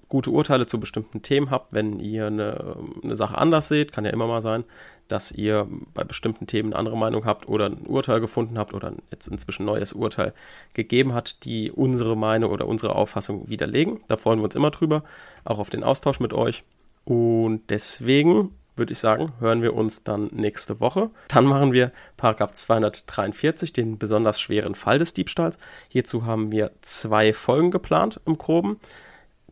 gute 0.10 0.32
Urteile 0.32 0.66
zu 0.66 0.80
bestimmten 0.80 1.22
Themen 1.22 1.52
habt, 1.52 1.74
wenn 1.74 2.00
ihr 2.00 2.28
eine, 2.28 2.76
eine 3.04 3.16
Sache 3.16 3.38
anders 3.38 3.68
seht, 3.68 3.92
kann 3.92 4.06
ja 4.06 4.12
immer 4.12 4.28
mal 4.28 4.42
sein, 4.42 4.64
dass 5.08 5.32
ihr 5.32 5.68
bei 5.94 6.04
bestimmten 6.04 6.48
Themen 6.48 6.74
eine 6.74 6.80
andere 6.80 6.98
Meinung 6.98 7.26
habt 7.26 7.48
oder 7.48 7.68
ein 7.68 7.86
Urteil 7.88 8.20
gefunden 8.20 8.58
habt 8.58 8.74
oder 8.74 8.94
jetzt 9.12 9.28
inzwischen 9.28 9.64
ein 9.64 9.68
neues 9.68 9.94
Urteil 9.94 10.34
gegeben 10.74 11.14
hat, 11.14 11.46
die 11.46 11.72
unsere 11.72 12.18
Meinung 12.18 12.52
oder 12.52 12.68
unsere 12.68 12.96
Auffassung 12.96 13.48
widerlegen. 13.48 14.02
Da 14.08 14.18
freuen 14.18 14.40
wir 14.40 14.46
uns 14.46 14.56
immer 14.56 14.72
drüber, 14.72 15.04
auch 15.46 15.60
auf 15.60 15.70
den 15.70 15.84
Austausch 15.84 16.20
mit 16.20 16.34
euch. 16.34 16.64
Und 17.06 17.62
deswegen 17.70 18.52
würde 18.78 18.94
ich 18.94 19.00
sagen, 19.00 19.34
hören 19.40 19.62
wir 19.62 19.74
uns 19.74 20.04
dann 20.04 20.28
nächste 20.32 20.80
Woche. 20.80 21.10
Dann 21.28 21.46
machen 21.46 21.72
wir 21.72 21.92
Paragraph 22.16 22.54
243, 22.54 23.74
den 23.74 23.98
besonders 23.98 24.40
schweren 24.40 24.76
Fall 24.76 25.00
des 25.00 25.14
Diebstahls. 25.14 25.58
Hierzu 25.90 26.26
haben 26.26 26.52
wir 26.52 26.72
zwei 26.82 27.34
Folgen 27.34 27.72
geplant 27.72 28.20
im 28.26 28.38
Groben. 28.38 28.80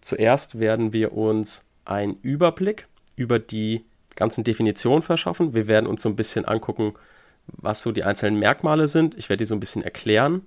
Zuerst 0.01 0.59
werden 0.59 0.93
wir 0.93 1.13
uns 1.13 1.65
einen 1.85 2.15
Überblick 2.21 2.88
über 3.15 3.39
die 3.39 3.85
ganzen 4.15 4.43
Definitionen 4.43 5.01
verschaffen. 5.01 5.53
Wir 5.53 5.67
werden 5.67 5.88
uns 5.88 6.01
so 6.01 6.09
ein 6.09 6.15
bisschen 6.15 6.45
angucken, 6.45 6.93
was 7.47 7.81
so 7.81 7.91
die 7.91 8.03
einzelnen 8.03 8.39
Merkmale 8.39 8.88
sind. 8.88 9.15
Ich 9.17 9.29
werde 9.29 9.39
die 9.41 9.45
so 9.45 9.55
ein 9.55 9.59
bisschen 9.59 9.83
erklären. 9.83 10.45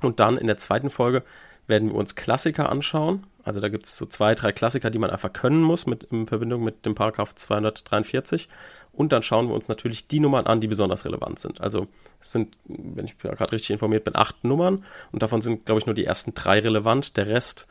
Und 0.00 0.20
dann 0.20 0.36
in 0.36 0.46
der 0.46 0.56
zweiten 0.56 0.90
Folge 0.90 1.22
werden 1.66 1.90
wir 1.90 1.96
uns 1.96 2.14
Klassiker 2.14 2.68
anschauen. 2.68 3.24
Also 3.44 3.60
da 3.60 3.68
gibt 3.68 3.86
es 3.86 3.96
so 3.96 4.06
zwei, 4.06 4.34
drei 4.34 4.52
Klassiker, 4.52 4.90
die 4.90 4.98
man 4.98 5.10
einfach 5.10 5.32
können 5.32 5.62
muss 5.62 5.86
mit, 5.86 6.04
in 6.04 6.26
Verbindung 6.26 6.62
mit 6.62 6.86
dem 6.86 6.94
Paragraph 6.94 7.34
243. 7.34 8.48
Und 8.92 9.12
dann 9.12 9.22
schauen 9.22 9.48
wir 9.48 9.54
uns 9.54 9.68
natürlich 9.68 10.06
die 10.06 10.20
Nummern 10.20 10.46
an, 10.46 10.60
die 10.60 10.68
besonders 10.68 11.04
relevant 11.04 11.38
sind. 11.38 11.60
Also 11.60 11.88
es 12.20 12.32
sind, 12.32 12.56
wenn 12.66 13.06
ich 13.06 13.18
gerade 13.18 13.52
richtig 13.52 13.70
informiert 13.70 14.04
bin, 14.04 14.16
acht 14.16 14.44
Nummern. 14.44 14.84
Und 15.12 15.22
davon 15.22 15.40
sind, 15.40 15.64
glaube 15.64 15.80
ich, 15.80 15.86
nur 15.86 15.94
die 15.94 16.04
ersten 16.04 16.34
drei 16.34 16.60
relevant. 16.60 17.16
Der 17.16 17.26
Rest, 17.26 17.66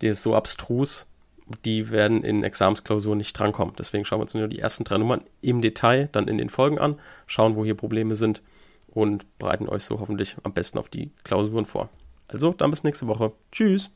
der 0.00 0.12
ist 0.12 0.22
so 0.22 0.34
abstrus 0.34 1.08
die 1.64 1.90
werden 1.90 2.24
in 2.24 2.44
Examensklausuren 2.44 3.18
nicht 3.18 3.38
drankommen. 3.38 3.74
Deswegen 3.78 4.04
schauen 4.04 4.18
wir 4.18 4.22
uns 4.22 4.34
nur 4.34 4.48
die 4.48 4.58
ersten 4.58 4.84
drei 4.84 4.98
Nummern 4.98 5.22
im 5.40 5.60
Detail 5.60 6.08
dann 6.12 6.28
in 6.28 6.38
den 6.38 6.48
Folgen 6.48 6.78
an, 6.78 6.98
schauen, 7.26 7.56
wo 7.56 7.64
hier 7.64 7.74
Probleme 7.74 8.14
sind 8.14 8.42
und 8.88 9.26
bereiten 9.38 9.68
euch 9.68 9.84
so 9.84 10.00
hoffentlich 10.00 10.36
am 10.42 10.52
besten 10.52 10.78
auf 10.78 10.88
die 10.88 11.10
Klausuren 11.24 11.66
vor. 11.66 11.88
Also, 12.28 12.52
dann 12.52 12.70
bis 12.70 12.84
nächste 12.84 13.06
Woche. 13.06 13.32
Tschüss. 13.52 13.90